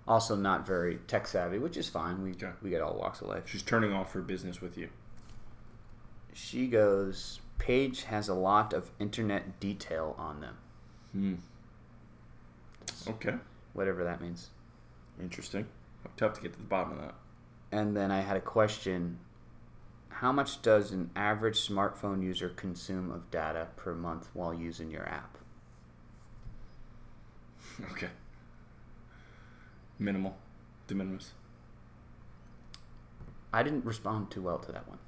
Also, 0.05 0.35
not 0.35 0.67
very 0.67 0.97
tech 1.07 1.27
savvy, 1.27 1.59
which 1.59 1.77
is 1.77 1.87
fine. 1.87 2.21
We 2.23 2.31
Okay. 2.31 2.49
we 2.61 2.69
get 2.69 2.81
all 2.81 2.95
walks 2.95 3.21
of 3.21 3.27
life. 3.29 3.43
She's 3.47 3.63
turning 3.63 3.93
off 3.93 4.11
her 4.11 4.21
business 4.21 4.59
with 4.59 4.77
you. 4.77 4.89
She 6.33 6.67
goes, 6.67 7.39
Page 7.57 8.03
has 8.03 8.27
a 8.27 8.33
lot 8.33 8.73
of 8.73 8.91
internet 8.99 9.59
detail 9.59 10.15
on 10.17 10.41
them, 10.41 10.57
Hmm. 11.13 11.35
Okay. 13.07 13.35
whatever 13.73 14.03
that 14.03 14.21
means. 14.21 14.49
Interesting. 15.21 15.67
Tough 16.17 16.33
to 16.33 16.41
get 16.41 16.53
to 16.53 16.59
the 16.59 16.65
bottom 16.65 16.93
of 16.93 16.99
that. 17.01 17.15
And 17.71 17.95
then 17.95 18.11
I 18.11 18.21
had 18.21 18.35
a 18.37 18.41
question 18.41 19.19
How 20.09 20.31
much 20.31 20.61
does 20.61 20.91
an 20.91 21.09
average 21.15 21.59
smartphone 21.67 22.21
user 22.21 22.49
consume 22.49 23.11
of 23.11 23.31
data 23.31 23.67
per 23.75 23.93
month 23.95 24.29
while 24.33 24.53
using 24.53 24.91
your 24.91 25.07
app? 25.07 25.37
Okay. 27.91 28.09
Minimal. 29.97 30.35
De 30.87 30.93
minimis. 30.95 31.31
I 33.51 33.63
didn't 33.63 33.85
respond 33.85 34.29
too 34.31 34.41
well 34.43 34.59
to 34.59 34.71
that 34.71 34.87
one. 34.87 34.99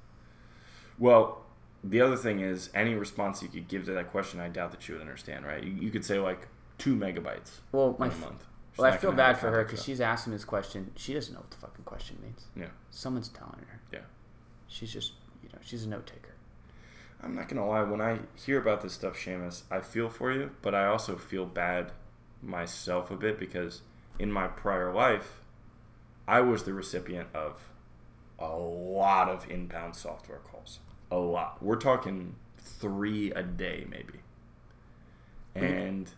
Well, 0.98 1.45
the 1.88 2.00
other 2.00 2.16
thing 2.16 2.40
is, 2.40 2.70
any 2.74 2.94
response 2.94 3.42
you 3.42 3.48
could 3.48 3.68
give 3.68 3.84
to 3.86 3.92
that 3.92 4.10
question, 4.10 4.40
I 4.40 4.48
doubt 4.48 4.72
that 4.72 4.82
she 4.82 4.92
would 4.92 5.00
understand, 5.00 5.44
right? 5.46 5.62
You, 5.62 5.72
you 5.72 5.90
could 5.90 6.04
say, 6.04 6.18
like, 6.18 6.48
two 6.78 6.94
megabytes 6.94 7.50
Well, 7.72 7.90
in 7.90 7.96
my 7.98 8.06
a 8.06 8.18
month. 8.18 8.44
She's 8.72 8.78
well, 8.78 8.92
I 8.92 8.96
feel 8.96 9.12
bad 9.12 9.38
for 9.38 9.50
her 9.50 9.64
because 9.64 9.82
she's 9.82 10.00
asking 10.00 10.34
this 10.34 10.44
question. 10.44 10.90
She 10.96 11.14
doesn't 11.14 11.32
know 11.32 11.40
what 11.40 11.50
the 11.50 11.56
fucking 11.56 11.84
question 11.84 12.18
means. 12.22 12.44
Yeah. 12.54 12.68
Someone's 12.90 13.28
telling 13.28 13.64
her. 13.68 13.80
Yeah. 13.90 14.00
She's 14.68 14.92
just, 14.92 15.12
you 15.42 15.48
know, 15.48 15.58
she's 15.62 15.84
a 15.84 15.88
note 15.88 16.06
taker. 16.06 16.34
I'm 17.22 17.34
not 17.34 17.48
gonna 17.48 17.66
lie. 17.66 17.82
When 17.82 18.02
I 18.02 18.18
hear 18.34 18.60
about 18.60 18.82
this 18.82 18.92
stuff, 18.92 19.16
Shamus, 19.16 19.62
I 19.70 19.80
feel 19.80 20.10
for 20.10 20.30
you, 20.30 20.50
but 20.60 20.74
I 20.74 20.86
also 20.86 21.16
feel 21.16 21.46
bad 21.46 21.92
myself 22.42 23.10
a 23.10 23.16
bit 23.16 23.38
because 23.38 23.80
in 24.18 24.30
my 24.30 24.46
prior 24.46 24.92
life, 24.92 25.40
I 26.28 26.42
was 26.42 26.64
the 26.64 26.74
recipient 26.74 27.28
of 27.34 27.60
a 28.38 28.54
lot 28.54 29.30
of 29.30 29.50
inbound 29.50 29.96
software 29.96 30.38
calls. 30.38 30.80
A 31.10 31.16
lot. 31.16 31.62
We're 31.62 31.76
talking 31.76 32.34
three 32.58 33.30
a 33.32 33.42
day, 33.42 33.86
maybe. 33.88 34.20
Hmm. 35.56 35.64
And 35.64 36.12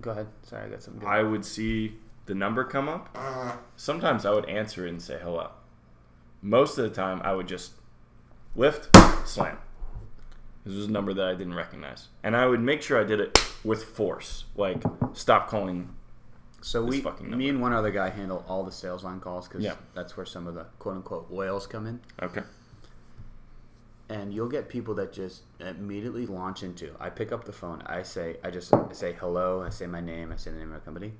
Go 0.00 0.10
ahead. 0.10 0.26
Sorry, 0.42 0.64
I 0.66 0.68
got 0.68 0.82
something 0.82 1.00
good. 1.00 1.08
I 1.08 1.22
would 1.22 1.44
see 1.44 1.96
the 2.26 2.34
number 2.34 2.64
come 2.64 2.88
up. 2.88 3.16
Sometimes 3.76 4.26
I 4.26 4.30
would 4.32 4.48
answer 4.48 4.86
it 4.86 4.90
and 4.90 5.00
say 5.02 5.18
hello. 5.22 5.50
Most 6.40 6.76
of 6.78 6.84
the 6.84 6.90
time, 6.90 7.20
I 7.22 7.34
would 7.34 7.46
just 7.46 7.72
lift, 8.56 8.88
slam. 9.26 9.58
This 10.64 10.74
was 10.74 10.86
a 10.86 10.90
number 10.90 11.14
that 11.14 11.26
I 11.26 11.34
didn't 11.34 11.54
recognize. 11.54 12.08
And 12.22 12.36
I 12.36 12.46
would 12.46 12.60
make 12.60 12.82
sure 12.82 13.00
I 13.00 13.04
did 13.04 13.20
it 13.20 13.38
with 13.64 13.84
force. 13.84 14.44
Like, 14.56 14.82
stop 15.12 15.48
calling. 15.48 15.94
so 16.60 16.84
this 16.84 17.04
we, 17.04 17.26
me 17.26 17.48
and 17.48 17.60
one 17.60 17.72
other 17.72 17.90
guy 17.90 18.10
handle 18.10 18.44
all 18.48 18.64
the 18.64 18.72
sales 18.72 19.04
line 19.04 19.20
calls 19.20 19.46
because 19.48 19.62
Yeah. 19.62 19.74
that's 19.94 20.16
where 20.16 20.26
some 20.26 20.46
of 20.48 20.54
the 20.54 20.64
quote 20.78 20.96
unquote 20.96 21.30
whales 21.30 21.66
come 21.66 21.86
in. 21.86 22.00
Okay. 22.20 22.42
And 24.12 24.32
you'll 24.34 24.48
get 24.48 24.68
people 24.68 24.94
that 24.96 25.10
just 25.12 25.42
immediately 25.58 26.26
launch 26.26 26.62
into. 26.62 26.94
I 27.00 27.08
pick 27.08 27.32
up 27.32 27.44
the 27.44 27.52
phone. 27.52 27.82
I 27.86 28.02
say, 28.02 28.36
I 28.44 28.50
just 28.50 28.72
I 28.72 28.92
say 28.92 29.14
hello. 29.18 29.62
I 29.62 29.70
say 29.70 29.86
my 29.86 30.00
name. 30.00 30.30
I 30.32 30.36
say 30.36 30.50
the 30.50 30.58
name 30.58 30.68
of 30.68 30.74
my 30.74 30.84
company, 30.84 31.12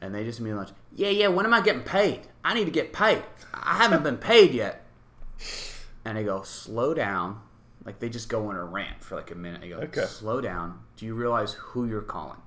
and 0.00 0.14
they 0.14 0.24
just 0.24 0.40
immediately 0.40 0.64
launch. 0.64 0.74
Yeah, 0.94 1.10
yeah. 1.10 1.28
When 1.28 1.44
am 1.44 1.52
I 1.52 1.60
getting 1.60 1.82
paid? 1.82 2.22
I 2.42 2.54
need 2.54 2.64
to 2.64 2.70
get 2.70 2.92
paid. 2.94 3.22
I 3.52 3.74
haven't 3.76 4.02
been 4.02 4.16
paid 4.16 4.52
yet. 4.54 4.80
And 6.06 6.16
I 6.16 6.22
go, 6.22 6.42
slow 6.42 6.94
down. 6.94 7.40
Like 7.84 7.98
they 7.98 8.08
just 8.08 8.30
go 8.30 8.48
on 8.48 8.56
a 8.56 8.64
rant 8.64 9.02
for 9.04 9.14
like 9.16 9.30
a 9.30 9.34
minute. 9.34 9.62
I 9.62 9.68
go, 9.68 9.76
Okay. 9.76 10.06
slow 10.06 10.40
down. 10.40 10.80
Do 10.96 11.04
you 11.04 11.14
realize 11.14 11.52
who 11.52 11.86
you're 11.86 12.00
calling? 12.00 12.38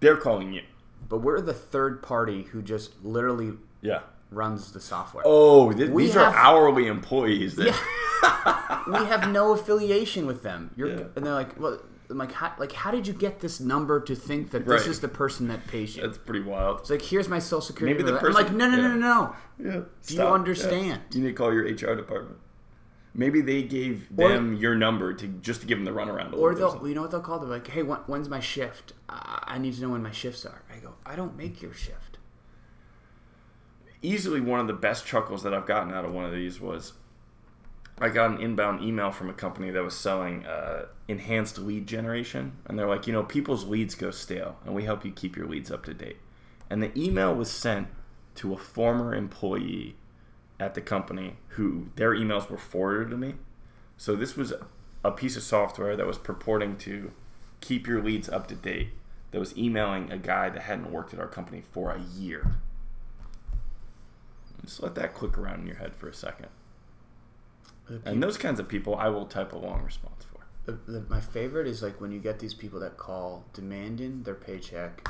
They're 0.00 0.16
calling 0.18 0.52
you. 0.52 0.62
But 1.08 1.18
we're 1.18 1.40
the 1.40 1.54
third 1.54 2.02
party 2.02 2.42
who 2.44 2.60
just 2.60 3.02
literally 3.02 3.54
Yeah. 3.80 4.00
Runs 4.32 4.72
the 4.72 4.80
software. 4.80 5.22
Oh, 5.26 5.72
th- 5.72 5.90
these 5.94 6.14
have- 6.14 6.32
are 6.32 6.36
hourly 6.36 6.86
employees. 6.86 7.56
That, 7.56 7.74
we 8.86 9.04
have 9.06 9.28
no 9.30 9.52
affiliation 9.52 10.26
with 10.26 10.42
them. 10.42 10.70
You're, 10.76 10.88
Yeah. 10.88 11.04
And 11.16 11.26
they're 11.26 11.34
like, 11.34 11.58
well, 11.60 11.80
I'm 12.10 12.18
like, 12.18 12.32
how, 12.32 12.52
like, 12.58 12.72
how 12.72 12.90
did 12.90 13.06
you 13.06 13.12
get 13.14 13.40
this 13.40 13.58
number 13.60 13.98
to 14.00 14.14
think 14.14 14.50
that 14.50 14.66
this 14.66 14.86
is 14.86 15.00
the 15.00 15.08
person 15.08 15.48
that 15.48 15.66
pays 15.66 15.96
you? 15.96 16.02
That's 16.02 16.18
pretty 16.18 16.42
wild. 16.44 16.80
It's 16.80 16.90
like, 16.90 17.00
here's 17.02 17.28
my 17.28 17.38
social 17.38 17.62
security. 17.62 17.94
Maybe 17.94 18.04
the 18.04 18.12
number. 18.12 18.28
I'm 18.28 18.34
like, 18.34 18.46
person- 18.46 18.58
no, 18.58 18.68
no, 18.68 18.76
no, 18.76 18.82
yeah. 18.82 18.94
no, 18.94 19.34
no. 19.58 19.70
Yeah. 19.74 19.80
Do 20.06 20.14
you 20.14 20.22
understand? 20.22 21.00
You 21.12 21.22
need 21.22 21.28
to 21.28 21.32
call 21.34 21.52
your 21.52 21.64
HR 21.64 21.96
department. 21.96 22.38
Maybe 23.14 23.40
they 23.42 23.62
gave 23.62 24.08
Or- 24.16 24.28
them 24.28 24.54
your 24.56 24.74
number 24.74 25.12
to 25.14 25.26
just 25.26 25.60
to 25.62 25.66
give 25.66 25.78
them 25.78 25.84
the 25.84 25.90
runaround. 25.90 26.32
A 26.32 26.36
Or 26.36 26.54
they'll, 26.54 26.86
you 26.86 26.94
know 26.94 27.02
what 27.02 27.10
they'll 27.10 27.20
call? 27.20 27.38
They're 27.38 27.48
like, 27.48 27.66
hey, 27.68 27.82
when, 27.82 27.98
when's 28.06 28.28
my 28.28 28.40
shift? 28.40 28.92
I, 29.08 29.42
I 29.46 29.58
need 29.58 29.74
to 29.74 29.82
know 29.82 29.90
when 29.90 30.02
my 30.02 30.12
shifts 30.12 30.44
are. 30.46 30.62
I 30.74 30.78
go, 30.80 30.94
I 31.04 31.14
don't 31.16 31.36
make 31.36 31.60
your 31.62 31.74
shift. 31.74 32.11
Easily 34.02 34.40
one 34.40 34.60
of 34.60 34.66
the 34.66 34.72
best 34.72 35.06
chuckles 35.06 35.42
that 35.44 35.54
I've 35.54 35.66
gotten 35.66 35.92
out 35.92 36.04
of 36.04 36.12
one 36.12 36.24
of 36.24 36.32
these 36.32 36.60
was 36.60 36.92
I 37.98 38.08
got 38.08 38.30
an 38.30 38.40
inbound 38.40 38.82
email 38.82 39.12
from 39.12 39.30
a 39.30 39.34
company 39.34 39.70
that 39.70 39.82
was 39.82 39.96
selling 39.96 40.44
uh, 40.44 40.86
enhanced 41.06 41.58
lead 41.58 41.86
generation, 41.86 42.56
and 42.66 42.78
they're 42.78 42.88
like, 42.88 43.06
you 43.06 43.12
know, 43.12 43.22
people's 43.22 43.64
leads 43.64 43.94
go 43.94 44.10
stale, 44.10 44.56
and 44.64 44.74
we 44.74 44.84
help 44.84 45.04
you 45.04 45.12
keep 45.12 45.36
your 45.36 45.46
leads 45.46 45.70
up 45.70 45.84
to 45.84 45.94
date. 45.94 46.16
And 46.68 46.82
the 46.82 46.90
email 47.00 47.34
was 47.34 47.50
sent 47.50 47.88
to 48.36 48.54
a 48.54 48.58
former 48.58 49.14
employee 49.14 49.94
at 50.58 50.74
the 50.74 50.80
company 50.80 51.36
who 51.48 51.88
their 51.96 52.12
emails 52.12 52.48
were 52.48 52.58
forwarded 52.58 53.10
to 53.10 53.16
me. 53.16 53.34
So 53.96 54.16
this 54.16 54.36
was 54.36 54.52
a 55.04 55.10
piece 55.12 55.36
of 55.36 55.42
software 55.42 55.96
that 55.96 56.06
was 56.06 56.18
purporting 56.18 56.76
to 56.78 57.12
keep 57.60 57.86
your 57.86 58.02
leads 58.02 58.28
up 58.28 58.48
to 58.48 58.54
date. 58.54 58.88
That 59.30 59.38
was 59.38 59.56
emailing 59.56 60.10
a 60.10 60.18
guy 60.18 60.50
that 60.50 60.62
hadn't 60.62 60.90
worked 60.90 61.14
at 61.14 61.20
our 61.20 61.28
company 61.28 61.62
for 61.70 61.90
a 61.90 62.00
year. 62.00 62.54
Just 64.64 64.82
let 64.82 64.94
that 64.94 65.14
click 65.14 65.36
around 65.38 65.60
in 65.60 65.66
your 65.66 65.76
head 65.76 65.94
for 65.94 66.08
a 66.08 66.14
second. 66.14 66.48
The 67.88 68.00
And 68.04 68.22
those 68.22 68.38
kinds 68.38 68.60
of 68.60 68.68
people, 68.68 68.94
I 68.96 69.08
will 69.08 69.26
type 69.26 69.52
a 69.52 69.58
long 69.58 69.82
response 69.82 70.24
for. 70.24 70.46
The, 70.64 70.78
the, 70.90 71.00
my 71.08 71.20
favorite 71.20 71.66
is 71.66 71.82
like 71.82 72.00
when 72.00 72.12
you 72.12 72.20
get 72.20 72.38
these 72.38 72.54
people 72.54 72.78
that 72.80 72.96
call 72.96 73.44
demanding 73.52 74.22
their 74.22 74.34
paycheck. 74.34 75.08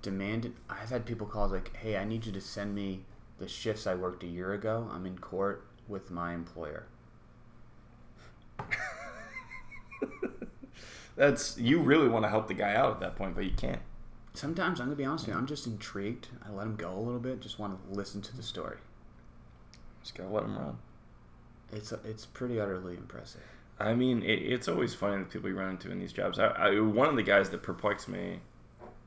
Demanding. 0.00 0.54
I've 0.68 0.90
had 0.90 1.06
people 1.06 1.26
call 1.26 1.48
like, 1.48 1.76
"Hey, 1.76 1.96
I 1.96 2.04
need 2.04 2.26
you 2.26 2.32
to 2.32 2.40
send 2.40 2.74
me 2.74 3.04
the 3.38 3.48
shifts 3.48 3.86
I 3.86 3.94
worked 3.94 4.22
a 4.22 4.26
year 4.26 4.52
ago. 4.52 4.88
I'm 4.92 5.06
in 5.06 5.18
court 5.18 5.66
with 5.88 6.10
my 6.10 6.34
employer." 6.34 6.86
That's 11.16 11.58
you 11.58 11.80
really 11.80 12.08
want 12.08 12.24
to 12.24 12.28
help 12.28 12.48
the 12.48 12.54
guy 12.54 12.74
out 12.74 12.92
at 12.92 13.00
that 13.00 13.16
point, 13.16 13.34
but 13.34 13.44
you 13.44 13.52
can't. 13.56 13.80
Sometimes 14.34 14.80
I'm 14.80 14.86
gonna 14.86 14.96
be 14.96 15.04
honest 15.04 15.26
with 15.26 15.34
you. 15.34 15.38
I'm 15.38 15.46
just 15.46 15.66
intrigued. 15.66 16.28
I 16.44 16.50
let 16.50 16.66
him 16.66 16.76
go 16.76 16.92
a 16.92 16.98
little 16.98 17.20
bit. 17.20 17.40
Just 17.40 17.58
want 17.58 17.78
to 17.88 17.94
listen 17.94 18.20
to 18.22 18.36
the 18.36 18.42
story. 18.42 18.78
Just 20.02 20.16
gotta 20.16 20.28
let 20.28 20.42
him 20.44 20.58
run. 20.58 20.78
It's 21.72 21.92
it's 22.04 22.26
pretty 22.26 22.60
utterly 22.60 22.94
impressive. 22.94 23.42
I 23.78 23.94
mean, 23.94 24.22
it, 24.22 24.40
it's 24.40 24.68
always 24.68 24.92
funny 24.92 25.22
the 25.22 25.28
people 25.28 25.48
you 25.48 25.56
run 25.56 25.70
into 25.70 25.90
in 25.90 25.98
these 25.98 26.12
jobs. 26.12 26.38
I, 26.38 26.46
I, 26.46 26.80
one 26.80 27.08
of 27.08 27.16
the 27.16 27.22
guys 27.22 27.50
that 27.50 27.62
perplexed 27.62 28.08
me 28.08 28.40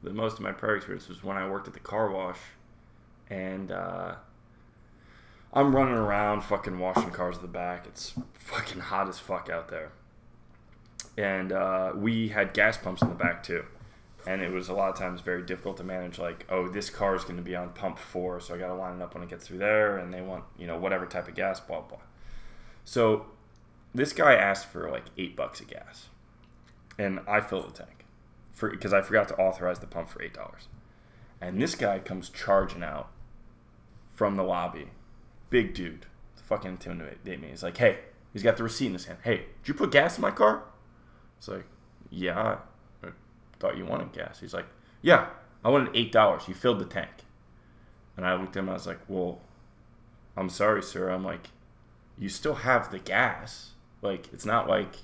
the 0.04 0.12
most 0.12 0.34
of 0.34 0.42
my 0.42 0.52
prior 0.52 0.76
experience 0.76 1.08
was 1.08 1.24
when 1.24 1.38
I 1.38 1.50
worked 1.50 1.68
at 1.68 1.74
the 1.74 1.80
car 1.80 2.10
wash, 2.10 2.40
and 3.30 3.72
uh, 3.72 4.16
I'm 5.54 5.76
running 5.76 5.96
around 5.96 6.42
fucking 6.42 6.80
washing 6.80 7.12
cars 7.12 7.36
at 7.38 7.42
the 7.42 7.48
back. 7.48 7.86
It's 7.86 8.14
fucking 8.34 8.80
hot 8.82 9.10
as 9.10 9.20
fuck 9.20 9.50
out 9.50 9.70
there, 9.70 9.92
and 11.18 11.52
uh, 11.52 11.92
we 11.96 12.30
had 12.30 12.54
gas 12.54 12.78
pumps 12.78 13.02
in 13.02 13.10
the 13.10 13.16
back 13.16 13.44
too. 13.44 13.66
And 14.28 14.42
it 14.42 14.52
was 14.52 14.68
a 14.68 14.74
lot 14.74 14.90
of 14.90 14.98
times 14.98 15.22
very 15.22 15.42
difficult 15.42 15.78
to 15.78 15.86
manage. 15.86 16.20
Like, 16.20 16.46
oh, 16.50 16.68
this 16.68 16.90
car 16.90 17.16
is 17.16 17.24
going 17.24 17.38
to 17.38 17.42
be 17.42 17.56
on 17.56 17.70
pump 17.70 17.98
four, 17.98 18.42
so 18.42 18.54
I 18.54 18.58
got 18.58 18.68
to 18.68 18.74
line 18.74 18.98
it 18.98 19.02
up 19.02 19.14
when 19.14 19.24
it 19.24 19.30
gets 19.30 19.48
through 19.48 19.60
there, 19.60 19.98
and 19.98 20.14
they 20.14 20.22
want 20.22 20.44
you 20.58 20.68
know 20.68 20.78
whatever 20.78 21.06
type 21.06 21.30
of 21.30 21.36
gas, 21.36 21.62
blah 21.62 21.80
blah. 21.82 22.00
So 22.84 23.28
this 23.96 24.12
guy 24.12 24.36
asked 24.36 24.68
for 24.68 24.90
like 24.92 25.06
eight 25.18 25.38
bucks 25.38 25.62
of 25.62 25.68
gas, 25.68 26.08
and 27.00 27.22
I 27.26 27.40
filled 27.40 27.70
the 27.74 27.84
tank 27.84 28.06
for 28.54 28.70
because 28.70 28.92
I 28.92 29.02
forgot 29.02 29.30
to 29.30 29.38
authorize 29.38 29.80
the 29.80 29.88
pump 29.88 30.10
for 30.10 30.22
eight 30.22 30.34
dollars. 30.34 30.68
And 31.40 31.62
this 31.62 31.76
guy 31.76 32.00
comes 32.00 32.30
charging 32.30 32.84
out 32.84 33.10
from 34.14 34.36
the 34.36 34.44
lobby, 34.44 34.88
big 35.50 35.74
dude, 35.74 36.06
fucking 36.48 36.72
intimidate 36.72 37.42
me. 37.42 37.50
He's 37.50 37.64
like, 37.64 37.78
hey, 37.78 38.00
he's 38.34 38.44
got 38.44 38.58
the 38.58 38.64
receipt 38.64 38.88
in 38.88 38.94
his 38.94 39.06
hand. 39.06 39.20
Hey, 39.24 39.46
did 39.62 39.68
you 39.68 39.74
put 39.74 39.92
gas 39.92 40.18
in 40.18 40.22
my 40.22 40.32
car? 40.32 40.64
It's 41.38 41.48
like, 41.48 41.66
yeah, 42.10 42.58
thought 43.60 43.78
you 43.78 43.86
wanted 43.86 44.12
gas. 44.14 44.40
He's 44.40 44.54
like, 44.54 44.66
yeah, 45.02 45.28
I 45.64 45.70
wanted 45.70 45.96
eight 45.96 46.12
dollars. 46.12 46.48
You 46.48 46.54
filled 46.54 46.80
the 46.80 46.86
tank. 46.86 47.10
And 48.16 48.26
I 48.26 48.34
looked 48.36 48.56
at 48.58 48.62
him. 48.64 48.70
I 48.70 48.74
was 48.74 48.88
like, 48.88 49.00
well, 49.08 49.40
I'm 50.36 50.50
sorry, 50.50 50.82
sir. 50.84 51.10
I'm 51.10 51.24
like, 51.24 51.50
you 52.18 52.30
still 52.30 52.56
have 52.56 52.90
the 52.92 53.00
gas. 53.00 53.72
Like, 54.02 54.32
it's 54.34 54.46
not 54.46 54.68
like. 54.68 54.96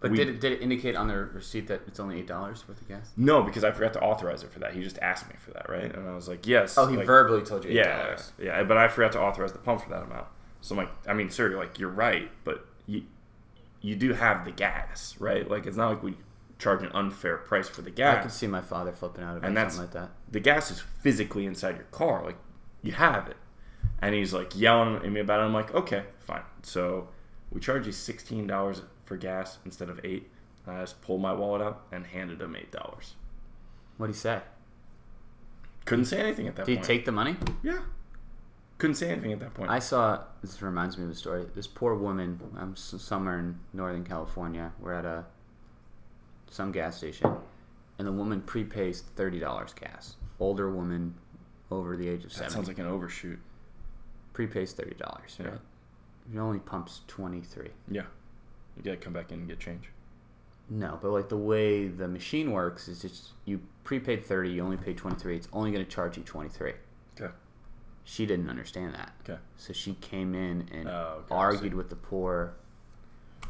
But 0.00 0.10
we- 0.12 0.16
did 0.18 0.28
it, 0.28 0.40
did 0.40 0.52
it 0.52 0.62
indicate 0.62 0.94
on 0.94 1.08
the 1.08 1.16
receipt 1.16 1.66
that 1.68 1.82
it's 1.88 1.98
only 1.98 2.18
eight 2.20 2.26
dollars 2.26 2.66
worth 2.68 2.80
of 2.80 2.86
gas? 2.88 3.10
No, 3.16 3.42
because 3.42 3.64
I 3.64 3.70
forgot 3.72 3.94
to 3.94 4.00
authorize 4.02 4.42
it 4.44 4.52
for 4.52 4.58
that. 4.60 4.72
He 4.74 4.82
just 4.82 4.98
asked 5.00 5.28
me 5.28 5.34
for 5.38 5.50
that, 5.52 5.68
right? 5.68 5.92
And 5.92 6.08
I 6.08 6.14
was 6.14 6.28
like, 6.28 6.46
yes. 6.46 6.76
Oh, 6.78 6.86
he 6.86 6.96
like, 6.96 7.06
verbally 7.06 7.42
told 7.42 7.64
you 7.64 7.70
eight 7.70 7.76
Yeah, 7.76 8.02
dollars. 8.04 8.32
yeah, 8.38 8.62
but 8.62 8.76
I 8.76 8.86
forgot 8.88 9.12
to 9.12 9.20
authorize 9.20 9.52
the 9.52 9.58
pump 9.58 9.80
for 9.82 9.90
that 9.90 10.02
amount. 10.02 10.26
So 10.60 10.74
I'm 10.74 10.78
like, 10.84 10.90
I 11.08 11.14
mean, 11.14 11.30
sir, 11.30 11.56
like 11.56 11.78
you're 11.78 11.88
right, 11.90 12.30
but 12.44 12.64
you 12.86 13.04
you 13.80 13.96
do 13.96 14.12
have 14.12 14.44
the 14.44 14.50
gas, 14.52 15.14
right? 15.18 15.48
Like 15.48 15.66
it's 15.66 15.76
not 15.76 15.88
like 15.90 16.02
we 16.02 16.16
charge 16.58 16.82
an 16.82 16.90
unfair 16.92 17.36
price 17.38 17.68
for 17.68 17.82
the 17.82 17.90
gas. 17.90 18.18
I 18.18 18.22
could 18.22 18.32
see 18.32 18.46
my 18.46 18.60
father 18.60 18.92
flipping 18.92 19.22
out 19.24 19.36
about 19.36 19.46
And 19.46 19.56
that's- 19.56 19.76
something 19.76 20.00
like 20.00 20.08
that. 20.10 20.32
the 20.32 20.40
gas 20.40 20.70
is 20.70 20.80
physically 20.80 21.46
inside 21.46 21.76
your 21.76 21.84
car, 21.86 22.24
like 22.24 22.36
you 22.82 22.92
have 22.92 23.28
it. 23.28 23.36
And 24.00 24.14
he's 24.14 24.32
like 24.32 24.56
yelling 24.58 24.96
at 24.96 25.10
me 25.10 25.20
about 25.20 25.40
it. 25.40 25.44
I'm 25.44 25.52
like, 25.54 25.72
okay, 25.74 26.04
fine. 26.18 26.42
So 26.62 27.08
we 27.50 27.60
charge 27.60 27.86
you 27.86 27.92
sixteen 27.92 28.46
dollars 28.46 28.82
for 29.04 29.16
gas 29.16 29.58
instead 29.64 29.88
of 29.88 30.00
eight. 30.04 30.30
And 30.66 30.76
I 30.76 30.80
just 30.82 31.00
pulled 31.00 31.20
my 31.22 31.32
wallet 31.32 31.62
out 31.62 31.84
and 31.92 32.06
handed 32.06 32.40
him 32.40 32.54
eight 32.56 32.70
dollars. 32.72 33.14
What'd 33.96 34.14
he 34.14 34.18
say? 34.18 34.40
Couldn't 35.84 36.04
say 36.04 36.20
anything 36.20 36.46
at 36.46 36.56
that 36.56 36.66
point. 36.66 36.78
Did 36.80 36.86
he 36.86 36.94
take 36.96 37.04
the 37.06 37.12
money? 37.12 37.36
Yeah. 37.62 37.78
Couldn't 38.76 38.96
say 38.96 39.10
anything 39.10 39.32
at 39.32 39.40
that 39.40 39.54
point. 39.54 39.70
I 39.70 39.78
saw. 39.80 40.22
This 40.42 40.60
reminds 40.62 40.98
me 40.98 41.04
of 41.04 41.10
a 41.10 41.14
story. 41.14 41.46
This 41.54 41.66
poor 41.66 41.94
woman. 41.94 42.38
I'm 42.58 42.76
somewhere 42.76 43.38
in 43.38 43.58
Northern 43.72 44.04
California. 44.04 44.72
We're 44.78 44.92
at 44.92 45.04
a 45.04 45.24
some 46.50 46.72
gas 46.72 46.96
station, 46.98 47.30
and 47.98 48.06
the 48.06 48.12
woman 48.12 48.40
prepays 48.40 49.00
thirty 49.02 49.38
dollars 49.38 49.72
gas. 49.74 50.16
Older 50.40 50.70
woman, 50.70 51.14
over 51.70 51.96
the 51.96 52.08
age 52.08 52.24
of 52.24 52.32
seventy. 52.32 52.48
that 52.50 52.52
sounds 52.54 52.68
like 52.68 52.78
an 52.78 52.86
overshoot. 52.86 53.38
prepays 54.32 54.72
thirty 54.72 54.94
dollars. 54.94 55.36
Yeah. 55.38 55.48
Right? 55.48 55.58
She 56.32 56.38
only 56.38 56.58
pumps 56.60 57.00
twenty 57.06 57.40
three. 57.40 57.70
Yeah. 57.90 58.02
You 58.76 58.82
gotta 58.82 58.96
come 58.98 59.12
back 59.12 59.32
in 59.32 59.40
and 59.40 59.48
get 59.48 59.58
change. 59.58 59.88
No, 60.70 60.98
but 61.00 61.10
like 61.10 61.28
the 61.30 61.36
way 61.36 61.88
the 61.88 62.06
machine 62.06 62.52
works 62.52 62.88
is 62.88 63.00
just 63.02 63.28
you 63.46 63.60
prepaid 63.84 64.24
thirty, 64.24 64.50
you 64.50 64.62
only 64.62 64.76
pay 64.76 64.92
twenty 64.94 65.16
three. 65.16 65.36
It's 65.36 65.48
only 65.52 65.70
going 65.72 65.84
to 65.84 65.90
charge 65.90 66.16
you 66.18 66.22
twenty 66.22 66.50
three. 66.50 66.74
Okay. 67.18 67.32
She 68.04 68.26
didn't 68.26 68.48
understand 68.50 68.94
that. 68.94 69.12
Okay. 69.28 69.38
So 69.56 69.72
she 69.72 69.94
came 69.94 70.34
in 70.34 70.68
and 70.72 70.88
Oh, 70.88 71.16
okay, 71.24 71.34
argued 71.34 71.74
with 71.74 71.88
the 71.90 71.96
poor 71.96 72.52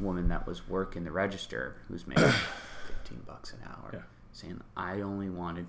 woman 0.01 0.29
that 0.29 0.47
was 0.47 0.69
working 0.69 1.03
the 1.05 1.11
register, 1.13 1.77
who's 1.89 2.07
making 2.07 2.25
fifteen 3.09 3.25
bucks 3.27 3.53
an 3.53 3.61
hour, 3.67 3.91
Yeah. 3.93 4.01
saying, 4.33 4.61
"I 4.77 5.01
only 5.01 5.31
wanted, 5.31 5.67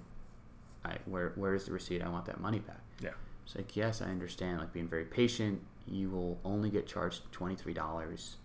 I 0.84 0.97
where 1.06 1.32
where's 1.36 1.65
the 1.65 1.71
receipt? 1.71 2.02
I 2.02 2.10
want 2.10 2.25
that 2.25 2.39
money 2.39 2.60
back." 2.60 2.82
Yeah. 2.99 3.12
It's 3.45 3.56
like, 3.56 3.75
yes, 3.75 4.02
I 4.02 4.06
understand. 4.06 4.60
Like 4.60 4.73
being 4.73 4.88
very 4.88 5.06
patient, 5.06 5.62
you 5.88 6.10
will 6.10 6.39
only 6.45 6.69
get 6.69 6.88
charged 6.88 7.32
twenty 7.32 7.56
three 7.56 7.73
dollars. 7.73 8.38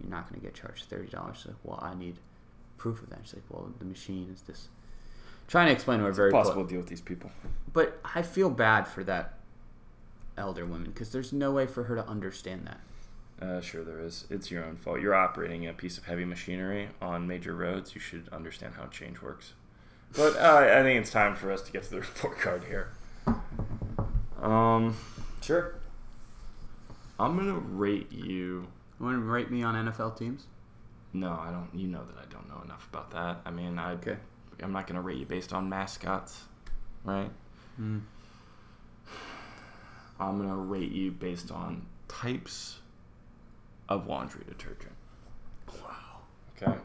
You're 0.00 0.10
not 0.10 0.28
going 0.28 0.40
to 0.40 0.46
get 0.46 0.54
charged 0.54 0.84
thirty 0.86 1.08
dollars. 1.08 1.44
Like, 1.46 1.56
well, 1.62 1.78
I 1.82 1.94
need 1.94 2.16
proof 2.76 3.02
of 3.02 3.10
that. 3.10 3.20
She's 3.24 3.34
like, 3.34 3.44
well, 3.50 3.70
the 3.78 3.84
machine 3.84 4.30
is 4.32 4.42
this. 4.42 4.68
Trying 5.48 5.66
to 5.66 5.72
explain 5.72 5.98
to 5.98 6.04
her 6.04 6.12
very 6.12 6.30
Possible 6.30 6.62
to 6.62 6.68
deal 6.68 6.78
with 6.78 6.88
these 6.88 7.00
people. 7.00 7.30
but 7.72 8.00
I 8.04 8.22
feel 8.22 8.50
bad 8.50 8.86
for 8.86 9.02
that 9.04 9.34
elder 10.38 10.64
woman 10.64 10.90
because 10.92 11.10
there's 11.10 11.32
no 11.32 11.50
way 11.50 11.66
for 11.66 11.84
her 11.84 11.96
to 11.96 12.06
understand 12.06 12.66
that. 12.66 12.80
Uh, 13.40 13.60
sure, 13.60 13.82
there 13.82 14.00
is. 14.00 14.26
It's 14.28 14.50
your 14.50 14.64
own 14.64 14.76
fault. 14.76 15.00
You're 15.00 15.14
operating 15.14 15.66
a 15.66 15.72
piece 15.72 15.96
of 15.96 16.04
heavy 16.04 16.24
machinery 16.24 16.88
on 17.00 17.26
major 17.26 17.54
roads. 17.54 17.94
You 17.94 18.00
should 18.00 18.28
understand 18.30 18.74
how 18.74 18.86
change 18.86 19.22
works. 19.22 19.54
But 20.14 20.36
uh, 20.36 20.68
I 20.78 20.82
think 20.82 21.00
it's 21.00 21.10
time 21.10 21.36
for 21.36 21.50
us 21.50 21.62
to 21.62 21.72
get 21.72 21.84
to 21.84 21.90
the 21.90 22.00
report 22.00 22.38
card 22.38 22.64
here. 22.64 22.90
Um, 24.42 24.96
Sure. 25.40 25.74
I'm 27.18 27.36
gonna 27.36 27.54
rate 27.54 28.10
you. 28.12 28.66
You 28.98 29.06
want 29.06 29.16
to 29.16 29.20
rate 29.22 29.50
me 29.50 29.62
on 29.62 29.74
NFL 29.74 30.18
teams? 30.18 30.46
No, 31.12 31.30
I 31.30 31.50
don't. 31.50 31.68
You 31.74 31.88
know 31.88 32.04
that 32.04 32.16
I 32.22 32.30
don't 32.30 32.48
know 32.48 32.60
enough 32.64 32.88
about 32.92 33.10
that. 33.12 33.40
I 33.44 33.50
mean, 33.50 33.78
I. 33.78 33.92
Okay. 33.92 34.16
I'm 34.62 34.72
not 34.72 34.86
gonna 34.86 35.00
rate 35.00 35.18
you 35.18 35.26
based 35.26 35.52
on 35.52 35.68
mascots, 35.68 36.44
right? 37.04 37.30
Mm. 37.80 38.02
I'm 40.18 40.38
gonna 40.38 40.56
rate 40.56 40.92
you 40.92 41.10
based 41.10 41.50
on 41.50 41.86
types 42.08 42.80
of 43.90 44.06
laundry 44.06 44.44
detergent. 44.48 44.92
Wow. 45.68 46.20
Okay. 46.56 46.78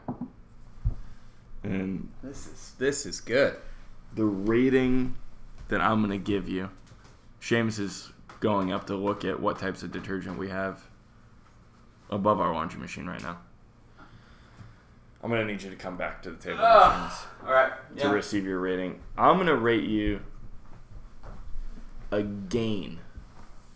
And 1.62 2.08
This 2.22 2.46
is 2.46 2.74
this 2.78 3.06
is 3.06 3.20
good. 3.20 3.56
the 4.14 4.24
rating 4.24 5.16
that 5.68 5.80
I'm 5.80 6.00
gonna 6.02 6.18
give 6.18 6.48
you, 6.48 6.68
Shamus 7.40 7.78
is 7.80 8.12
going 8.40 8.72
up 8.72 8.86
to 8.88 8.94
look 8.96 9.24
at 9.24 9.40
what 9.40 9.58
types 9.58 9.82
of 9.82 9.90
detergent 9.92 10.38
we 10.38 10.48
have 10.50 10.82
above 12.10 12.40
our 12.40 12.52
laundry 12.52 12.80
machine 12.80 13.06
right 13.06 13.22
now. 13.22 13.38
I'm 15.22 15.30
gonna 15.30 15.44
need 15.44 15.62
you 15.62 15.70
to 15.70 15.76
come 15.76 15.96
back 15.96 16.22
to 16.22 16.30
the 16.30 16.36
table, 16.36 16.58
ah. 16.62 17.26
Shamus, 17.42 17.46
All 17.48 17.52
right. 17.54 17.72
to 17.98 18.08
receive 18.10 18.44
your 18.44 18.60
rating. 18.60 19.00
I'm 19.16 19.38
gonna 19.38 19.56
rate 19.56 19.84
you 19.84 20.20
a 22.12 22.22
Gain 22.22 23.00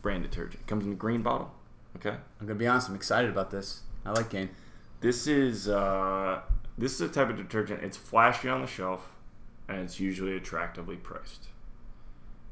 brand 0.02 0.22
detergent. 0.22 0.66
Comes 0.66 0.86
in 0.86 0.92
a 0.92 0.96
green 0.96 1.22
bottle. 1.22 1.52
Okay. 1.96 2.16
I'm 2.40 2.46
gonna 2.46 2.58
be 2.58 2.66
honest. 2.66 2.88
I'm 2.88 2.94
excited 2.94 3.30
about 3.30 3.50
this. 3.50 3.80
I 4.04 4.12
like 4.12 4.30
Gain. 4.30 4.50
This 5.00 5.26
is 5.26 5.68
uh, 5.68 6.40
this 6.78 6.94
is 6.94 7.00
a 7.00 7.08
type 7.08 7.30
of 7.30 7.36
detergent. 7.36 7.82
It's 7.82 7.96
flashy 7.96 8.48
on 8.48 8.60
the 8.60 8.66
shelf, 8.66 9.10
and 9.68 9.78
it's 9.78 10.00
usually 10.00 10.36
attractively 10.36 10.96
priced. 10.96 11.46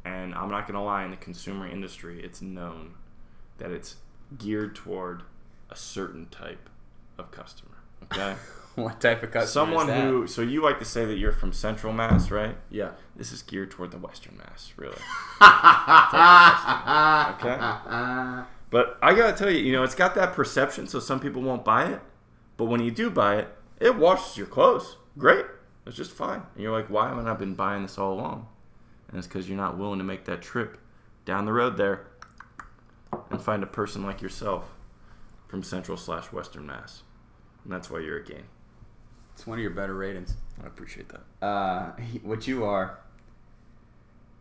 And 0.05 0.35
I'm 0.35 0.51
not 0.51 0.67
gonna 0.67 0.85
lie, 0.85 1.05
in 1.05 1.11
the 1.11 1.17
consumer 1.17 1.67
industry, 1.67 2.23
it's 2.23 2.41
known 2.41 2.95
that 3.59 3.71
it's 3.71 3.97
geared 4.37 4.75
toward 4.75 5.23
a 5.71 5.77
certain 5.77 6.27
type 6.31 6.69
of 7.19 7.31
customer. 7.31 7.79
Okay, 8.05 8.37
what 8.75 9.01
type 9.01 9.23
of 9.23 9.31
customer? 9.31 9.77
someone 9.77 9.89
who. 9.89 10.27
So 10.27 10.43
you 10.43 10.63
like 10.63 10.79
to 10.79 10.85
say 10.85 11.05
that 11.05 11.17
you're 11.17 11.33
from 11.33 11.53
Central 11.53 11.93
Mass, 11.93 12.31
right? 12.31 12.57
Yeah. 12.71 12.91
This 13.17 13.33
is 13.33 13.43
geared 13.43 13.71
toward 13.71 13.91
the 13.91 13.99
Western 13.99 14.37
Mass, 14.39 14.73
really. 14.77 14.95
okay. 17.41 18.45
But 18.71 18.99
I 19.01 19.15
gotta 19.15 19.37
tell 19.37 19.51
you, 19.51 19.59
you 19.59 19.73
know, 19.73 19.83
it's 19.83 19.95
got 19.95 20.15
that 20.15 20.35
perception, 20.35 20.87
so 20.87 21.01
some 21.01 21.21
people 21.21 21.43
won't 21.43 21.65
buy 21.65 21.87
it. 21.87 22.01
But 22.57 22.67
when 22.67 22.83
you 22.83 22.91
do 22.91 23.11
buy 23.11 23.37
it, 23.37 23.49
it 23.81 23.97
washes 23.97 24.37
your 24.37 24.47
clothes. 24.47 24.97
Great. 25.17 25.47
It's 25.87 25.97
just 25.97 26.11
fine. 26.11 26.43
And 26.55 26.63
you're 26.63 26.73
like, 26.73 26.91
why 26.91 27.09
haven't 27.09 27.29
I 27.29 27.35
been 27.35 27.55
buying 27.55 27.83
this 27.83 27.97
all 27.97 28.13
along? 28.13 28.47
And 29.09 29.17
it's 29.17 29.27
because 29.27 29.49
you're 29.49 29.57
not 29.57 29.79
willing 29.79 29.99
to 29.99 30.05
make 30.05 30.27
that 30.27 30.43
trip 30.43 30.79
down 31.25 31.47
the 31.47 31.53
road 31.53 31.77
there 31.77 32.07
and 33.31 33.41
find 33.41 33.63
a 33.63 33.67
person 33.67 34.03
like 34.05 34.21
yourself 34.21 34.75
from 35.47 35.63
Central 35.63 35.97
slash 35.97 36.27
Western 36.27 36.67
Mass. 36.67 37.03
And 37.65 37.73
that's 37.73 37.91
why 37.91 38.01
you're 38.01 38.19
a 38.19 38.25
gain. 38.25 38.45
It's 39.33 39.47
one 39.47 39.59
of 39.59 39.63
your 39.63 39.71
better 39.71 39.95
ratings. 39.95 40.35
I 40.63 40.67
appreciate 40.67 41.09
that. 41.09 41.47
Uh, 41.47 41.93
what 42.23 42.47
you 42.47 42.65
are 42.65 42.99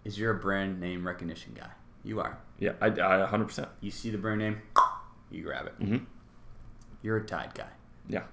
is 0.04 0.20
you're 0.20 0.32
a 0.32 0.40
brand 0.40 0.80
name 0.80 1.06
recognition 1.06 1.56
guy. 1.58 1.70
You 2.04 2.20
are. 2.22 2.38
Yeah, 2.60 2.74
I, 2.82 2.88
I 2.88 3.30
100%. 3.30 3.68
You 3.82 3.92
see 3.92 4.10
the 4.10 4.18
brand 4.18 4.40
name, 4.40 4.62
you 5.32 5.44
grab 5.44 5.68
it. 5.68 5.80
Mm-hmm. 5.80 6.04
You're 7.02 7.18
a 7.18 7.26
Tide 7.26 7.54
guy. 7.54 7.68
Yeah. 8.08 8.24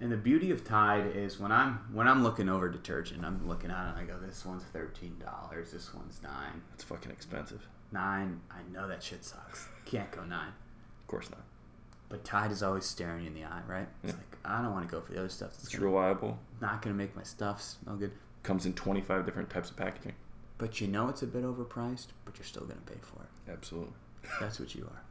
And 0.00 0.10
the 0.10 0.16
beauty 0.16 0.50
of 0.50 0.64
Tide 0.64 1.12
is 1.14 1.38
when 1.38 1.52
I'm 1.52 1.74
when 1.92 2.08
I'm 2.08 2.22
looking 2.22 2.48
over 2.48 2.68
detergent, 2.70 3.22
I'm 3.24 3.46
looking 3.46 3.70
at 3.70 3.86
it 3.86 3.90
and 3.90 3.98
I 3.98 4.04
go, 4.04 4.18
this 4.18 4.44
one's 4.46 4.62
thirteen 4.64 5.16
dollars, 5.22 5.72
this 5.72 5.92
one's 5.94 6.22
nine. 6.22 6.62
It's 6.74 6.84
fucking 6.84 7.10
expensive. 7.12 7.68
Nine, 7.92 8.40
I 8.50 8.58
know 8.72 8.88
that 8.88 9.02
shit 9.02 9.24
sucks. 9.24 9.68
Can't 9.84 10.10
go 10.10 10.24
nine. 10.24 10.48
Of 11.02 11.06
course 11.06 11.28
not. 11.30 11.42
But 12.08 12.24
Tide 12.24 12.50
is 12.50 12.62
always 12.62 12.86
staring 12.86 13.22
you 13.22 13.26
in 13.28 13.34
the 13.34 13.44
eye, 13.44 13.60
right? 13.68 13.88
It's 14.02 14.12
Yeah. 14.14 14.18
like 14.18 14.38
I 14.44 14.62
don't 14.62 14.72
want 14.72 14.88
to 14.88 14.90
go 14.90 15.02
for 15.02 15.12
the 15.12 15.18
other 15.18 15.28
stuff 15.28 15.50
that's 15.50 15.64
It's 15.64 15.78
reliable. 15.78 16.38
not 16.62 16.80
gonna 16.80 16.96
make 16.96 17.14
my 17.14 17.22
stuff 17.22 17.60
smell 17.62 17.96
good. 17.96 18.12
Comes 18.42 18.64
in 18.64 18.72
25 18.72 19.26
different 19.26 19.50
types 19.50 19.70
of 19.70 19.76
packaging. 19.76 20.14
But 20.60 20.78
you 20.78 20.88
know 20.88 21.08
it's 21.08 21.22
a 21.22 21.26
bit 21.26 21.42
overpriced, 21.42 22.08
but 22.26 22.36
you're 22.36 22.44
still 22.44 22.64
gonna 22.64 22.82
pay 22.84 22.98
for 23.00 23.22
it. 23.22 23.50
Absolutely. 23.50 23.94
That's 24.40 24.60
what 24.60 24.74
you 24.74 24.84
are. 24.84 25.02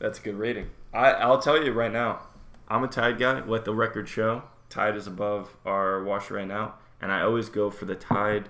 That's 0.00 0.18
a 0.18 0.22
good 0.22 0.34
rating. 0.34 0.70
I, 0.92 1.12
I'll 1.12 1.40
tell 1.40 1.64
you 1.64 1.72
right 1.72 1.92
now, 1.92 2.26
I'm 2.66 2.82
a 2.82 2.88
Tide 2.88 3.16
guy. 3.16 3.44
Let 3.44 3.64
the 3.64 3.72
record 3.72 4.08
show. 4.08 4.42
Tide 4.68 4.96
is 4.96 5.06
above 5.06 5.56
our 5.64 6.02
washer 6.02 6.34
right 6.34 6.48
now, 6.48 6.74
and 7.00 7.12
I 7.12 7.22
always 7.22 7.48
go 7.48 7.70
for 7.70 7.84
the 7.84 7.94
Tide 7.94 8.48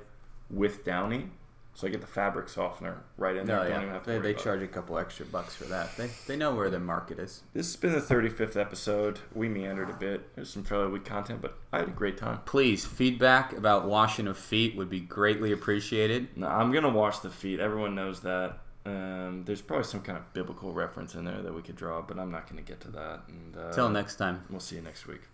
with 0.49 0.87
Downy, 0.87 1.29
so 1.77 1.87
I 1.87 1.91
get 1.91 2.01
the 2.01 2.07
fabric 2.07 2.49
softener 2.49 3.03
right 3.19 3.37
in 3.37 3.47
there. 3.47 3.57
No, 3.57 3.63
Don't 3.65 3.71
yeah, 3.71 3.83
even 3.83 3.91
have 3.91 4.03
to 4.05 4.11
they, 4.13 4.19
they 4.19 4.33
charge 4.35 4.63
a 4.63 4.67
couple 4.67 4.97
extra 4.97 5.27
bucks 5.27 5.55
for 5.55 5.65
that. 5.65 5.95
They 5.99 6.09
they 6.27 6.35
know 6.35 6.55
where 6.55 6.71
the 6.71 6.81
market 6.81 7.19
is. 7.19 7.43
This 7.53 7.67
has 7.67 7.77
been 7.77 7.93
the 7.93 8.01
35th 8.01 8.59
episode. 8.59 9.21
We 9.35 9.51
meandered 9.51 9.91
a 9.91 9.93
bit. 9.93 10.35
There's 10.35 10.49
some 10.49 10.65
fairly 10.65 10.91
weak 10.91 11.05
content, 11.05 11.43
but 11.43 11.59
I 11.75 11.81
had 11.81 11.89
a 11.89 11.93
great 11.93 12.17
time. 12.17 12.41
Please, 12.47 12.87
feedback 12.87 13.53
about 13.53 13.87
washing 13.87 14.27
of 14.27 14.39
feet 14.39 14.75
would 14.75 14.89
be 14.89 15.01
greatly 15.01 15.53
appreciated. 15.53 16.29
No, 16.35 16.49
I'm 16.49 16.73
gonna 16.73 16.89
wash 16.89 17.19
the 17.19 17.31
feet. 17.31 17.61
Everyone 17.61 17.95
knows 17.95 18.21
that. 18.21 18.61
Um, 18.87 19.43
there's 19.45 19.61
probably 19.61 19.85
some 19.85 20.01
kind 20.01 20.17
of 20.17 20.33
biblical 20.33 20.73
reference 20.73 21.15
in 21.15 21.25
there 21.25 21.43
that 21.43 21.53
we 21.53 21.61
could 21.61 21.77
draw, 21.77 22.01
but 22.01 22.19
I'm 22.19 22.31
not 22.31 22.49
gonna 22.49 22.63
get 22.63 22.81
to 22.83 22.89
that. 22.93 23.25
Until 23.29 23.87
uh, 23.87 23.91
next 23.91 24.17
time. 24.17 24.45
we'll 24.49 24.61
see 24.61 24.77
you 24.77 24.83
next 24.83 25.07
week. 25.07 25.29